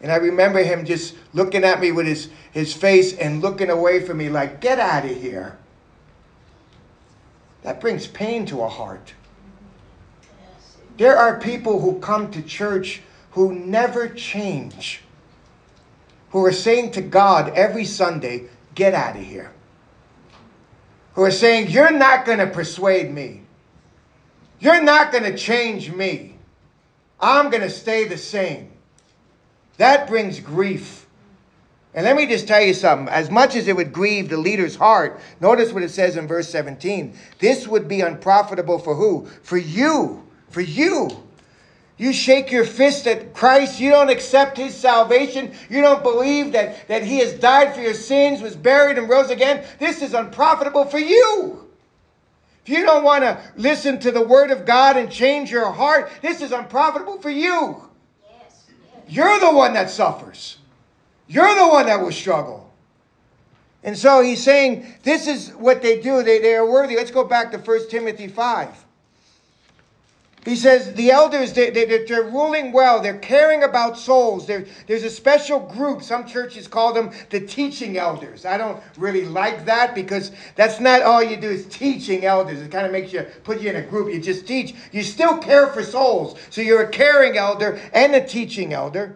And 0.00 0.10
I 0.10 0.16
remember 0.16 0.62
him 0.62 0.84
just 0.84 1.14
looking 1.32 1.64
at 1.64 1.80
me 1.80 1.92
with 1.92 2.06
his, 2.06 2.28
his 2.52 2.72
face 2.72 3.16
and 3.16 3.40
looking 3.40 3.70
away 3.70 4.00
from 4.00 4.18
me 4.18 4.28
like, 4.28 4.60
get 4.60 4.78
out 4.78 5.04
of 5.04 5.16
here. 5.16 5.58
That 7.62 7.80
brings 7.80 8.06
pain 8.06 8.46
to 8.46 8.62
a 8.62 8.68
heart. 8.68 9.14
There 10.96 11.16
are 11.16 11.38
people 11.38 11.80
who 11.80 11.98
come 12.00 12.30
to 12.32 12.42
church 12.42 13.02
who 13.32 13.54
never 13.54 14.08
change 14.08 15.02
who 16.32 16.44
are 16.46 16.52
saying 16.52 16.90
to 16.92 17.02
God 17.02 17.50
every 17.50 17.84
Sunday, 17.84 18.48
get 18.74 18.94
out 18.94 19.16
of 19.16 19.22
here. 19.22 19.52
Who 21.14 21.22
are 21.22 21.30
saying, 21.30 21.70
you're 21.70 21.92
not 21.92 22.24
going 22.24 22.38
to 22.38 22.46
persuade 22.46 23.12
me. 23.12 23.42
You're 24.62 24.80
not 24.80 25.10
going 25.10 25.24
to 25.24 25.36
change 25.36 25.90
me. 25.90 26.36
I'm 27.18 27.50
going 27.50 27.64
to 27.64 27.70
stay 27.70 28.06
the 28.06 28.16
same. 28.16 28.70
That 29.78 30.06
brings 30.06 30.38
grief. 30.38 31.08
And 31.94 32.06
let 32.06 32.14
me 32.14 32.26
just 32.26 32.46
tell 32.46 32.62
you 32.62 32.72
something. 32.72 33.12
As 33.12 33.28
much 33.28 33.56
as 33.56 33.66
it 33.66 33.74
would 33.74 33.92
grieve 33.92 34.28
the 34.28 34.36
leader's 34.36 34.76
heart, 34.76 35.18
notice 35.40 35.72
what 35.72 35.82
it 35.82 35.88
says 35.88 36.16
in 36.16 36.28
verse 36.28 36.48
17. 36.48 37.12
This 37.40 37.66
would 37.66 37.88
be 37.88 38.02
unprofitable 38.02 38.78
for 38.78 38.94
who? 38.94 39.26
For 39.42 39.56
you. 39.56 40.24
For 40.50 40.60
you. 40.60 41.10
You 41.96 42.12
shake 42.12 42.52
your 42.52 42.64
fist 42.64 43.08
at 43.08 43.34
Christ. 43.34 43.80
You 43.80 43.90
don't 43.90 44.10
accept 44.10 44.56
his 44.56 44.76
salvation. 44.76 45.54
You 45.70 45.80
don't 45.80 46.04
believe 46.04 46.52
that, 46.52 46.86
that 46.86 47.02
he 47.02 47.18
has 47.18 47.32
died 47.32 47.74
for 47.74 47.80
your 47.80 47.94
sins, 47.94 48.40
was 48.40 48.54
buried, 48.54 48.96
and 48.96 49.08
rose 49.08 49.30
again. 49.30 49.66
This 49.80 50.02
is 50.02 50.14
unprofitable 50.14 50.84
for 50.84 51.00
you. 51.00 51.71
If 52.64 52.68
you 52.68 52.84
don't 52.84 53.02
want 53.02 53.24
to 53.24 53.40
listen 53.56 53.98
to 54.00 54.12
the 54.12 54.22
word 54.22 54.50
of 54.50 54.64
God 54.64 54.96
and 54.96 55.10
change 55.10 55.50
your 55.50 55.72
heart, 55.72 56.10
this 56.22 56.40
is 56.40 56.52
unprofitable 56.52 57.20
for 57.20 57.30
you. 57.30 57.82
Yes. 58.28 58.66
You're 59.08 59.40
the 59.40 59.52
one 59.52 59.74
that 59.74 59.90
suffers. 59.90 60.58
You're 61.26 61.54
the 61.54 61.66
one 61.66 61.86
that 61.86 62.00
will 62.00 62.12
struggle. 62.12 62.70
And 63.82 63.98
so 63.98 64.22
he's 64.22 64.42
saying, 64.42 64.94
this 65.02 65.26
is 65.26 65.50
what 65.50 65.82
they 65.82 66.00
do. 66.00 66.22
They, 66.22 66.38
they 66.38 66.54
are 66.54 66.68
worthy. 66.68 66.94
Let's 66.94 67.10
go 67.10 67.24
back 67.24 67.50
to 67.50 67.58
1 67.58 67.88
Timothy 67.88 68.28
5. 68.28 68.68
He 70.44 70.56
says 70.56 70.92
the 70.94 71.12
elders, 71.12 71.52
they, 71.52 71.70
they, 71.70 71.84
they're 71.84 72.24
ruling 72.24 72.72
well. 72.72 73.00
They're 73.00 73.18
caring 73.18 73.62
about 73.62 73.96
souls. 73.96 74.44
They're, 74.44 74.66
there's 74.88 75.04
a 75.04 75.10
special 75.10 75.60
group. 75.60 76.02
Some 76.02 76.26
churches 76.26 76.66
call 76.66 76.92
them 76.92 77.12
the 77.30 77.40
teaching 77.40 77.96
elders. 77.96 78.44
I 78.44 78.58
don't 78.58 78.82
really 78.96 79.24
like 79.24 79.64
that 79.66 79.94
because 79.94 80.32
that's 80.56 80.80
not 80.80 81.02
all 81.02 81.22
you 81.22 81.36
do 81.36 81.48
is 81.48 81.66
teaching 81.66 82.24
elders. 82.24 82.60
It 82.60 82.72
kind 82.72 82.86
of 82.86 82.90
makes 82.90 83.12
you 83.12 83.22
put 83.44 83.60
you 83.60 83.70
in 83.70 83.76
a 83.76 83.82
group. 83.82 84.12
You 84.12 84.20
just 84.20 84.44
teach. 84.44 84.74
You 84.90 85.04
still 85.04 85.38
care 85.38 85.68
for 85.68 85.84
souls. 85.84 86.36
So 86.50 86.60
you're 86.60 86.82
a 86.82 86.90
caring 86.90 87.36
elder 87.36 87.80
and 87.92 88.12
a 88.16 88.26
teaching 88.26 88.72
elder. 88.72 89.14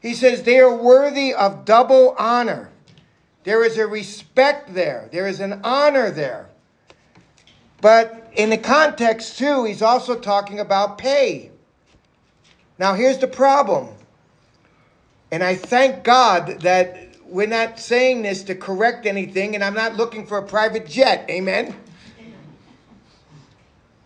He 0.00 0.14
says 0.14 0.42
they 0.42 0.58
are 0.58 0.74
worthy 0.74 1.34
of 1.34 1.66
double 1.66 2.14
honor. 2.18 2.70
There 3.44 3.64
is 3.64 3.76
a 3.76 3.86
respect 3.86 4.72
there, 4.74 5.08
there 5.12 5.26
is 5.26 5.40
an 5.40 5.60
honor 5.64 6.10
there. 6.10 6.48
But 7.80 8.19
in 8.34 8.50
the 8.50 8.58
context, 8.58 9.38
too, 9.38 9.64
he's 9.64 9.82
also 9.82 10.18
talking 10.18 10.60
about 10.60 10.98
pay. 10.98 11.50
Now, 12.78 12.94
here's 12.94 13.18
the 13.18 13.28
problem. 13.28 13.88
And 15.30 15.42
I 15.42 15.54
thank 15.54 16.02
God 16.02 16.60
that 16.60 17.14
we're 17.24 17.46
not 17.46 17.78
saying 17.78 18.22
this 18.22 18.42
to 18.44 18.54
correct 18.54 19.06
anything, 19.06 19.54
and 19.54 19.62
I'm 19.62 19.74
not 19.74 19.96
looking 19.96 20.26
for 20.26 20.38
a 20.38 20.42
private 20.42 20.86
jet. 20.86 21.28
Amen? 21.30 21.76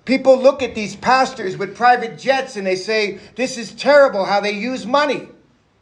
People 0.05 0.39
look 0.39 0.63
at 0.63 0.75
these 0.75 0.97
pastors 0.97 1.57
with 1.57 1.75
private 1.75 2.19
jets 2.19 2.57
and 2.57 2.67
they 2.67 2.77
say, 2.77 3.21
This 3.37 3.57
is 3.57 3.73
terrible 3.73 4.27
how 4.27 4.41
they 4.41 4.53
use 4.53 4.85
money. 4.85 5.29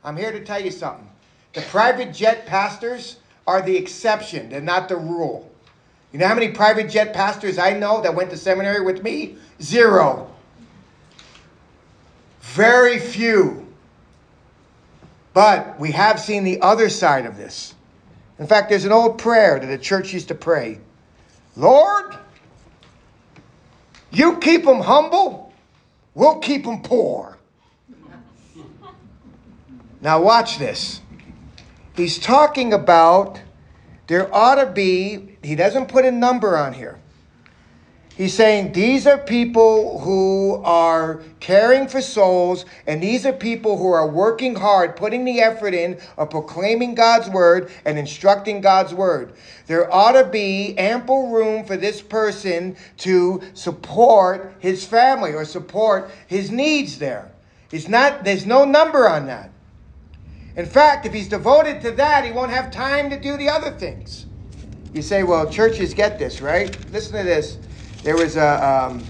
I'm 0.04 0.16
here 0.16 0.30
to 0.30 0.44
tell 0.44 0.62
you 0.62 0.70
something. 0.70 1.08
The 1.54 1.62
private 1.62 2.14
jet 2.14 2.46
pastors 2.46 3.16
are 3.46 3.62
the 3.62 3.76
exception, 3.76 4.50
they're 4.50 4.60
not 4.60 4.88
the 4.88 4.96
rule. 4.96 5.51
You 6.12 6.18
know 6.18 6.28
how 6.28 6.34
many 6.34 6.48
private 6.50 6.90
jet 6.90 7.14
pastors 7.14 7.58
I 7.58 7.72
know 7.72 8.02
that 8.02 8.14
went 8.14 8.30
to 8.30 8.36
seminary 8.36 8.82
with 8.82 9.02
me? 9.02 9.36
Zero. 9.60 10.30
Very 12.40 12.98
few. 12.98 13.66
But 15.32 15.80
we 15.80 15.92
have 15.92 16.20
seen 16.20 16.44
the 16.44 16.60
other 16.60 16.90
side 16.90 17.24
of 17.24 17.38
this. 17.38 17.74
In 18.38 18.46
fact, 18.46 18.68
there's 18.68 18.84
an 18.84 18.92
old 18.92 19.18
prayer 19.18 19.58
that 19.58 19.66
the 19.66 19.78
church 19.78 20.12
used 20.12 20.28
to 20.28 20.34
pray 20.34 20.80
Lord, 21.56 22.16
you 24.10 24.38
keep 24.38 24.64
them 24.64 24.80
humble, 24.80 25.52
we'll 26.14 26.38
keep 26.38 26.64
them 26.64 26.82
poor. 26.82 27.38
Now, 30.00 30.20
watch 30.20 30.58
this. 30.58 31.00
He's 31.94 32.18
talking 32.18 32.72
about 32.72 33.40
there 34.06 34.32
ought 34.34 34.56
to 34.56 34.66
be, 34.66 35.38
he 35.42 35.54
doesn't 35.54 35.86
put 35.86 36.04
a 36.04 36.10
number 36.10 36.56
on 36.56 36.72
here. 36.72 36.98
He's 38.14 38.34
saying 38.34 38.72
these 38.72 39.06
are 39.06 39.16
people 39.16 39.98
who 40.00 40.60
are 40.64 41.22
caring 41.40 41.88
for 41.88 42.02
souls, 42.02 42.66
and 42.86 43.02
these 43.02 43.24
are 43.24 43.32
people 43.32 43.78
who 43.78 43.90
are 43.90 44.06
working 44.06 44.54
hard, 44.54 44.96
putting 44.96 45.24
the 45.24 45.40
effort 45.40 45.72
in 45.72 45.98
of 46.18 46.28
proclaiming 46.28 46.94
God's 46.94 47.30
word 47.30 47.72
and 47.86 47.98
instructing 47.98 48.60
God's 48.60 48.92
word. 48.92 49.32
There 49.66 49.92
ought 49.92 50.12
to 50.12 50.24
be 50.24 50.76
ample 50.76 51.30
room 51.30 51.64
for 51.64 51.78
this 51.78 52.02
person 52.02 52.76
to 52.98 53.40
support 53.54 54.56
his 54.58 54.84
family 54.84 55.32
or 55.32 55.46
support 55.46 56.10
his 56.26 56.50
needs 56.50 56.98
there. 56.98 57.32
It's 57.70 57.88
not, 57.88 58.24
there's 58.24 58.44
no 58.44 58.66
number 58.66 59.08
on 59.08 59.26
that. 59.28 59.51
In 60.56 60.66
fact, 60.66 61.06
if 61.06 61.12
he's 61.12 61.28
devoted 61.28 61.80
to 61.82 61.92
that, 61.92 62.24
he 62.24 62.32
won't 62.32 62.50
have 62.50 62.70
time 62.70 63.08
to 63.10 63.18
do 63.18 63.36
the 63.36 63.48
other 63.48 63.70
things. 63.70 64.26
You 64.92 65.00
say, 65.00 65.22
well, 65.22 65.48
churches 65.48 65.94
get 65.94 66.18
this, 66.18 66.42
right? 66.42 66.76
Listen 66.92 67.16
to 67.16 67.22
this. 67.22 67.58
There 68.02 68.16
was 68.16 68.36
a, 68.36 68.66
um, 68.66 69.02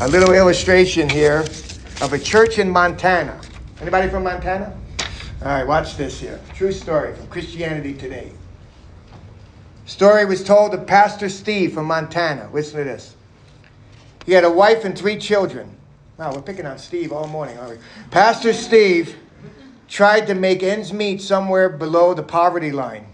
a 0.00 0.08
little 0.08 0.34
illustration 0.34 1.08
here 1.08 1.40
of 2.00 2.12
a 2.12 2.18
church 2.18 2.58
in 2.58 2.68
Montana. 2.68 3.40
Anybody 3.80 4.08
from 4.08 4.24
Montana? 4.24 4.76
All 5.42 5.48
right, 5.48 5.66
watch 5.66 5.96
this 5.96 6.18
here. 6.18 6.40
True 6.54 6.72
story 6.72 7.14
from 7.14 7.28
Christianity 7.28 7.94
Today. 7.94 8.32
Story 9.86 10.24
was 10.24 10.42
told 10.42 10.74
of 10.74 10.86
Pastor 10.86 11.28
Steve 11.28 11.74
from 11.74 11.86
Montana. 11.86 12.48
Listen 12.52 12.78
to 12.78 12.84
this. 12.84 13.14
He 14.24 14.32
had 14.32 14.44
a 14.44 14.50
wife 14.50 14.84
and 14.84 14.98
three 14.98 15.18
children. 15.18 15.76
Wow, 16.16 16.34
we're 16.34 16.42
picking 16.42 16.64
on 16.64 16.78
Steve 16.78 17.12
all 17.12 17.28
morning, 17.28 17.58
aren't 17.58 17.72
we? 17.72 17.84
Pastor 18.10 18.52
Steve 18.52 19.16
tried 19.88 20.26
to 20.26 20.34
make 20.34 20.62
ends 20.62 20.92
meet 20.92 21.20
somewhere 21.20 21.68
below 21.68 22.14
the 22.14 22.22
poverty 22.22 22.72
line. 22.72 23.06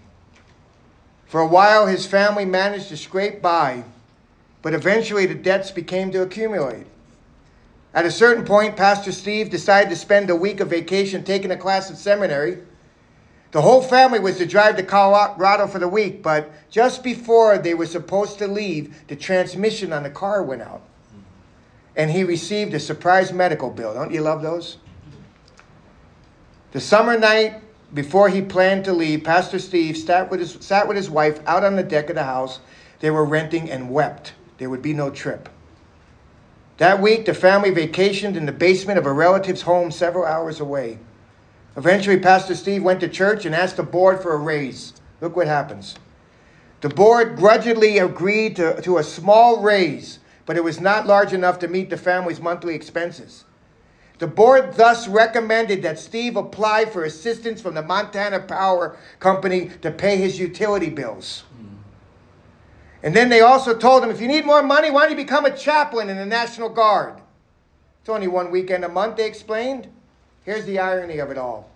For 1.25 1.41
a 1.41 1.47
while, 1.47 1.87
his 1.87 2.05
family 2.05 2.45
managed 2.45 2.89
to 2.89 2.97
scrape 2.97 3.41
by, 3.41 3.83
but 4.61 4.73
eventually 4.73 5.25
the 5.25 5.35
debts 5.35 5.71
began 5.71 6.11
to 6.11 6.21
accumulate. 6.21 6.87
At 7.93 8.05
a 8.05 8.11
certain 8.11 8.45
point, 8.45 8.77
Pastor 8.77 9.11
Steve 9.11 9.49
decided 9.49 9.89
to 9.89 9.95
spend 9.95 10.29
a 10.29 10.35
week 10.35 10.59
of 10.59 10.69
vacation 10.69 11.23
taking 11.23 11.51
a 11.51 11.57
class 11.57 11.91
at 11.91 11.97
seminary. 11.97 12.59
The 13.51 13.61
whole 13.61 13.81
family 13.81 14.19
was 14.19 14.37
to 14.37 14.45
drive 14.45 14.77
to 14.77 14.83
Colorado 14.83 15.67
for 15.67 15.79
the 15.79 15.89
week, 15.89 16.23
but 16.23 16.51
just 16.69 17.03
before 17.03 17.57
they 17.57 17.73
were 17.73 17.85
supposed 17.85 18.37
to 18.39 18.47
leave, 18.47 19.07
the 19.07 19.15
transmission 19.15 19.91
on 19.91 20.03
the 20.03 20.09
car 20.09 20.41
went 20.41 20.61
out. 20.61 20.81
And 21.97 22.09
he 22.09 22.23
received 22.23 22.73
a 22.73 22.79
surprise 22.79 23.33
medical 23.33 23.69
bill. 23.69 23.93
Don't 23.93 24.13
you 24.13 24.21
love 24.21 24.41
those? 24.41 24.77
The 26.71 26.79
summer 26.79 27.17
night 27.17 27.61
before 27.93 28.29
he 28.29 28.41
planned 28.41 28.85
to 28.85 28.93
leave, 28.93 29.25
Pastor 29.25 29.59
Steve 29.59 29.97
sat 29.97 30.31
with, 30.31 30.39
his, 30.39 30.57
sat 30.61 30.87
with 30.87 30.95
his 30.95 31.09
wife 31.09 31.41
out 31.45 31.65
on 31.65 31.75
the 31.75 31.83
deck 31.83 32.09
of 32.09 32.15
the 32.15 32.23
house 32.23 32.59
they 33.01 33.11
were 33.11 33.25
renting 33.25 33.69
and 33.69 33.89
wept. 33.89 34.33
There 34.57 34.69
would 34.69 34.81
be 34.81 34.93
no 34.93 35.09
trip. 35.09 35.49
That 36.77 37.01
week, 37.01 37.25
the 37.25 37.33
family 37.33 37.71
vacationed 37.71 38.37
in 38.37 38.45
the 38.45 38.51
basement 38.51 38.97
of 38.97 39.05
a 39.05 39.11
relative's 39.11 39.63
home 39.63 39.91
several 39.91 40.25
hours 40.25 40.59
away. 40.59 40.99
Eventually, 41.75 42.19
Pastor 42.19 42.55
Steve 42.55 42.83
went 42.83 43.01
to 43.01 43.07
church 43.09 43.45
and 43.45 43.53
asked 43.53 43.77
the 43.77 43.83
board 43.83 44.21
for 44.21 44.33
a 44.33 44.37
raise. 44.37 44.93
Look 45.19 45.35
what 45.35 45.47
happens. 45.47 45.95
The 46.81 46.89
board 46.89 47.35
grudgingly 47.35 47.97
agreed 47.97 48.55
to, 48.55 48.81
to 48.81 48.97
a 48.97 49.03
small 49.03 49.61
raise, 49.61 50.19
but 50.45 50.57
it 50.57 50.63
was 50.63 50.79
not 50.79 51.05
large 51.05 51.33
enough 51.33 51.59
to 51.59 51.67
meet 51.67 51.89
the 51.89 51.97
family's 51.97 52.39
monthly 52.39 52.75
expenses. 52.75 53.43
The 54.21 54.27
board 54.27 54.75
thus 54.75 55.07
recommended 55.07 55.81
that 55.81 55.97
Steve 55.97 56.35
apply 56.35 56.85
for 56.85 57.05
assistance 57.05 57.59
from 57.59 57.73
the 57.73 57.81
Montana 57.81 58.39
Power 58.39 58.95
Company 59.19 59.71
to 59.81 59.89
pay 59.89 60.15
his 60.15 60.37
utility 60.37 60.91
bills. 60.91 61.43
And 63.01 63.15
then 63.15 63.29
they 63.29 63.41
also 63.41 63.75
told 63.75 64.03
him 64.03 64.11
if 64.11 64.21
you 64.21 64.27
need 64.27 64.45
more 64.45 64.61
money, 64.61 64.91
why 64.91 65.07
don't 65.07 65.17
you 65.17 65.23
become 65.23 65.45
a 65.45 65.57
chaplain 65.57 66.07
in 66.07 66.17
the 66.17 66.25
National 66.27 66.69
Guard? 66.69 67.15
It's 68.01 68.09
only 68.09 68.27
one 68.27 68.51
weekend 68.51 68.85
a 68.85 68.89
month, 68.89 69.17
they 69.17 69.25
explained. 69.25 69.87
Here's 70.45 70.65
the 70.65 70.77
irony 70.77 71.17
of 71.17 71.31
it 71.31 71.39
all 71.39 71.71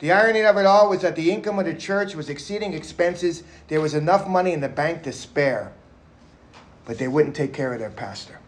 the 0.00 0.12
irony 0.12 0.42
of 0.42 0.58
it 0.58 0.66
all 0.66 0.90
was 0.90 1.00
that 1.00 1.16
the 1.16 1.30
income 1.30 1.58
of 1.58 1.64
the 1.64 1.72
church 1.72 2.14
was 2.14 2.28
exceeding 2.28 2.74
expenses. 2.74 3.42
There 3.68 3.80
was 3.80 3.94
enough 3.94 4.28
money 4.28 4.52
in 4.52 4.60
the 4.60 4.68
bank 4.68 5.02
to 5.04 5.12
spare, 5.12 5.72
but 6.84 6.98
they 6.98 7.08
wouldn't 7.08 7.36
take 7.36 7.54
care 7.54 7.72
of 7.72 7.80
their 7.80 7.88
pastor. 7.88 8.38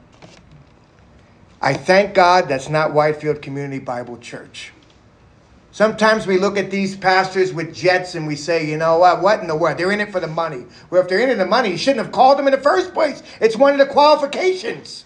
I 1.63 1.75
thank 1.75 2.13
God 2.13 2.49
that's 2.49 2.69
not 2.69 2.93
Whitefield 2.93 3.41
Community 3.41 3.79
Bible 3.79 4.19
Church. 4.19 4.73
Sometimes 5.71 6.27
we 6.27 6.39
look 6.39 6.59
at 6.59 6.73
these 6.73 6.97
pastors 6.97 7.53
with 7.53 7.73
jets 7.73 8.17
and 8.17 8.27
we 8.27 8.35
say, 8.35 8.69
you 8.69 8.77
know 8.77 8.99
what, 8.99 9.23
what 9.23 9.41
in 9.41 9.47
the 9.47 9.57
world? 9.57 9.79
They're 9.79 9.93
in 9.93 10.01
it 10.01 10.11
for 10.11 10.21
the 10.21 10.27
money. 10.27 10.67
Well, 10.91 11.01
if 11.01 11.09
they're 11.09 11.21
in 11.21 11.31
it 11.31 11.35
for 11.35 11.39
the 11.39 11.47
money, 11.47 11.71
you 11.71 11.79
shouldn't 11.79 12.05
have 12.05 12.13
called 12.13 12.37
them 12.37 12.49
in 12.49 12.53
the 12.53 12.61
first 12.61 12.93
place. 12.93 13.23
It's 13.41 13.57
one 13.57 13.73
of 13.73 13.79
the 13.79 13.87
qualifications. 13.87 15.05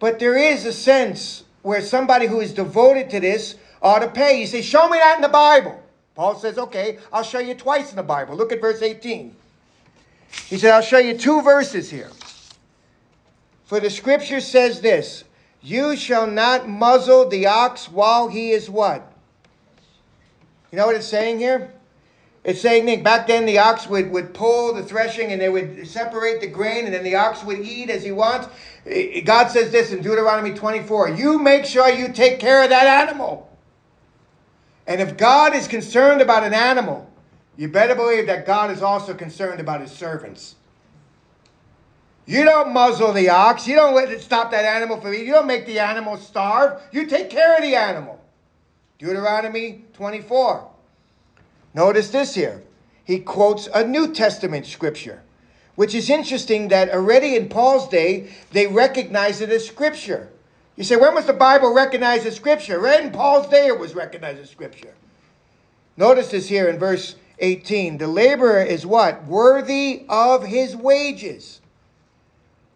But 0.00 0.18
there 0.18 0.36
is 0.36 0.66
a 0.66 0.72
sense 0.72 1.44
where 1.62 1.80
somebody 1.80 2.26
who 2.26 2.40
is 2.40 2.52
devoted 2.52 3.10
to 3.10 3.20
this 3.20 3.54
ought 3.80 4.00
to 4.00 4.08
pay. 4.08 4.40
You 4.40 4.46
say, 4.46 4.60
Show 4.60 4.88
me 4.88 4.98
that 4.98 5.16
in 5.16 5.22
the 5.22 5.28
Bible. 5.28 5.80
Paul 6.14 6.34
says, 6.34 6.58
Okay, 6.58 6.98
I'll 7.12 7.22
show 7.22 7.38
you 7.38 7.54
twice 7.54 7.90
in 7.90 7.96
the 7.96 8.02
Bible. 8.02 8.36
Look 8.36 8.50
at 8.50 8.60
verse 8.60 8.82
18. 8.82 9.34
He 10.48 10.58
said, 10.58 10.72
I'll 10.72 10.82
show 10.82 10.98
you 10.98 11.16
two 11.16 11.42
verses 11.42 11.90
here. 11.90 12.10
For 13.70 13.78
the 13.78 13.88
scripture 13.88 14.40
says 14.40 14.80
this 14.80 15.22
You 15.60 15.94
shall 15.94 16.26
not 16.26 16.68
muzzle 16.68 17.28
the 17.28 17.46
ox 17.46 17.88
while 17.88 18.26
he 18.26 18.50
is 18.50 18.68
what? 18.68 19.12
You 20.72 20.78
know 20.78 20.86
what 20.86 20.96
it's 20.96 21.06
saying 21.06 21.38
here? 21.38 21.72
It's 22.42 22.60
saying, 22.60 23.04
back 23.04 23.28
then 23.28 23.46
the 23.46 23.60
ox 23.60 23.86
would, 23.86 24.10
would 24.10 24.34
pull 24.34 24.74
the 24.74 24.82
threshing 24.82 25.30
and 25.30 25.40
they 25.40 25.48
would 25.48 25.86
separate 25.86 26.40
the 26.40 26.48
grain 26.48 26.84
and 26.84 26.92
then 26.92 27.04
the 27.04 27.14
ox 27.14 27.44
would 27.44 27.60
eat 27.60 27.90
as 27.90 28.02
he 28.02 28.10
wants. 28.10 28.48
God 29.24 29.52
says 29.52 29.70
this 29.70 29.92
in 29.92 30.02
Deuteronomy 30.02 30.52
24 30.52 31.10
You 31.10 31.38
make 31.38 31.64
sure 31.64 31.88
you 31.88 32.12
take 32.12 32.40
care 32.40 32.64
of 32.64 32.70
that 32.70 33.08
animal. 33.08 33.56
And 34.88 35.00
if 35.00 35.16
God 35.16 35.54
is 35.54 35.68
concerned 35.68 36.20
about 36.20 36.42
an 36.42 36.54
animal, 36.54 37.08
you 37.56 37.68
better 37.68 37.94
believe 37.94 38.26
that 38.26 38.46
God 38.46 38.72
is 38.72 38.82
also 38.82 39.14
concerned 39.14 39.60
about 39.60 39.80
his 39.80 39.92
servants. 39.92 40.56
You 42.26 42.44
don't 42.44 42.72
muzzle 42.72 43.12
the 43.12 43.28
ox. 43.30 43.66
You 43.66 43.76
don't 43.76 43.94
let 43.94 44.10
it 44.10 44.20
stop 44.20 44.50
that 44.50 44.64
animal 44.64 45.00
from 45.00 45.14
eating. 45.14 45.26
You 45.26 45.32
don't 45.32 45.46
make 45.46 45.66
the 45.66 45.78
animal 45.78 46.16
starve. 46.16 46.80
You 46.92 47.06
take 47.06 47.30
care 47.30 47.56
of 47.56 47.62
the 47.62 47.74
animal. 47.74 48.20
Deuteronomy 48.98 49.84
24. 49.94 50.68
Notice 51.74 52.10
this 52.10 52.34
here. 52.34 52.62
He 53.04 53.18
quotes 53.18 53.68
a 53.74 53.84
New 53.84 54.12
Testament 54.12 54.66
scripture, 54.66 55.22
which 55.74 55.94
is 55.94 56.10
interesting 56.10 56.68
that 56.68 56.90
already 56.90 57.34
in 57.34 57.48
Paul's 57.48 57.88
day, 57.88 58.30
they 58.52 58.66
recognized 58.66 59.40
it 59.40 59.50
as 59.50 59.66
scripture. 59.66 60.30
You 60.80 60.84
say, 60.84 60.96
when 60.96 61.14
was 61.14 61.26
the 61.26 61.34
Bible 61.34 61.74
recognized 61.74 62.24
as 62.24 62.36
Scripture? 62.36 62.78
Right 62.78 63.04
in 63.04 63.10
Paul's 63.10 63.48
day 63.48 63.66
it 63.66 63.78
was 63.78 63.94
recognized 63.94 64.40
as 64.40 64.48
Scripture. 64.48 64.94
Notice 65.98 66.30
this 66.30 66.48
here 66.48 66.70
in 66.70 66.78
verse 66.78 67.16
18. 67.38 67.98
The 67.98 68.06
laborer 68.06 68.62
is 68.62 68.86
what? 68.86 69.26
Worthy 69.26 70.06
of 70.08 70.46
his 70.46 70.74
wages. 70.74 71.59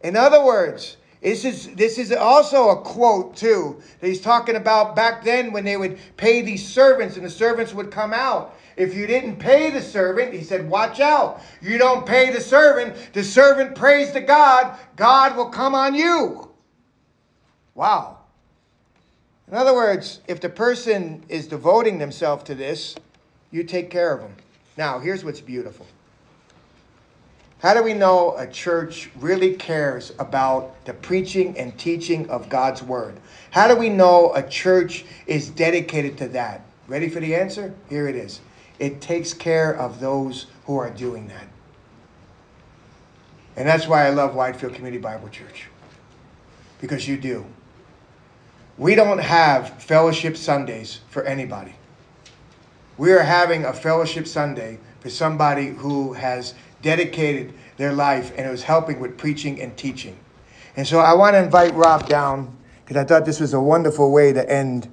In 0.04 0.16
other 0.16 0.44
words, 0.44 0.98
this 1.22 1.46
is, 1.46 1.74
this 1.74 1.96
is 1.96 2.12
also 2.12 2.68
a 2.68 2.82
quote, 2.82 3.34
too, 3.34 3.80
that 4.00 4.06
he's 4.06 4.20
talking 4.20 4.54
about 4.54 4.94
back 4.94 5.24
then 5.24 5.50
when 5.50 5.64
they 5.64 5.78
would 5.78 5.98
pay 6.18 6.42
these 6.42 6.68
servants 6.68 7.16
and 7.16 7.24
the 7.24 7.30
servants 7.30 7.72
would 7.72 7.90
come 7.90 8.12
out. 8.12 8.54
If 8.76 8.94
you 8.94 9.06
didn't 9.06 9.36
pay 9.36 9.70
the 9.70 9.80
servant, 9.80 10.34
he 10.34 10.42
said, 10.44 10.68
watch 10.68 11.00
out. 11.00 11.40
You 11.62 11.78
don't 11.78 12.04
pay 12.04 12.30
the 12.30 12.40
servant, 12.42 12.94
the 13.14 13.24
servant 13.24 13.74
prays 13.74 14.12
to 14.12 14.20
God, 14.20 14.78
God 14.94 15.36
will 15.36 15.48
come 15.48 15.74
on 15.74 15.94
you. 15.94 16.50
Wow. 17.74 18.18
In 19.48 19.54
other 19.54 19.72
words, 19.72 20.20
if 20.28 20.38
the 20.38 20.50
person 20.50 21.24
is 21.30 21.46
devoting 21.46 21.96
themselves 21.96 22.44
to 22.44 22.54
this, 22.54 22.94
you 23.50 23.64
take 23.64 23.88
care 23.88 24.12
of 24.12 24.20
them. 24.20 24.36
Now, 24.76 24.98
here's 24.98 25.24
what's 25.24 25.40
beautiful. 25.40 25.86
How 27.64 27.72
do 27.72 27.82
we 27.82 27.94
know 27.94 28.36
a 28.36 28.46
church 28.46 29.08
really 29.16 29.54
cares 29.54 30.12
about 30.18 30.84
the 30.84 30.92
preaching 30.92 31.56
and 31.56 31.78
teaching 31.78 32.28
of 32.28 32.50
God's 32.50 32.82
word? 32.82 33.18
How 33.52 33.68
do 33.68 33.74
we 33.74 33.88
know 33.88 34.34
a 34.34 34.42
church 34.42 35.06
is 35.26 35.48
dedicated 35.48 36.18
to 36.18 36.28
that? 36.28 36.60
Ready 36.88 37.08
for 37.08 37.20
the 37.20 37.34
answer? 37.34 37.74
Here 37.88 38.06
it 38.06 38.16
is. 38.16 38.42
It 38.78 39.00
takes 39.00 39.32
care 39.32 39.74
of 39.74 39.98
those 39.98 40.44
who 40.66 40.76
are 40.76 40.90
doing 40.90 41.28
that. 41.28 41.46
And 43.56 43.66
that's 43.66 43.86
why 43.86 44.08
I 44.08 44.10
love 44.10 44.34
Whitefield 44.34 44.74
Community 44.74 45.00
Bible 45.00 45.30
Church. 45.30 45.68
Because 46.82 47.08
you 47.08 47.16
do. 47.16 47.46
We 48.76 48.94
don't 48.94 49.16
have 49.16 49.82
fellowship 49.82 50.36
Sundays 50.36 51.00
for 51.08 51.22
anybody. 51.22 51.76
We 52.98 53.12
are 53.12 53.22
having 53.22 53.64
a 53.64 53.72
fellowship 53.72 54.26
Sunday 54.26 54.80
for 55.00 55.08
somebody 55.08 55.68
who 55.68 56.12
has 56.12 56.54
dedicated 56.84 57.54
their 57.78 57.92
life 57.92 58.32
and 58.36 58.46
it 58.46 58.50
was 58.50 58.62
helping 58.62 59.00
with 59.00 59.18
preaching 59.18 59.60
and 59.60 59.76
teaching. 59.76 60.16
And 60.76 60.86
so 60.86 61.00
I 61.00 61.14
want 61.14 61.34
to 61.34 61.42
invite 61.42 61.74
Rob 61.74 62.08
down 62.08 62.56
because 62.84 62.96
I 62.96 63.04
thought 63.04 63.24
this 63.24 63.40
was 63.40 63.54
a 63.54 63.60
wonderful 63.60 64.12
way 64.12 64.32
to 64.32 64.48
end 64.48 64.88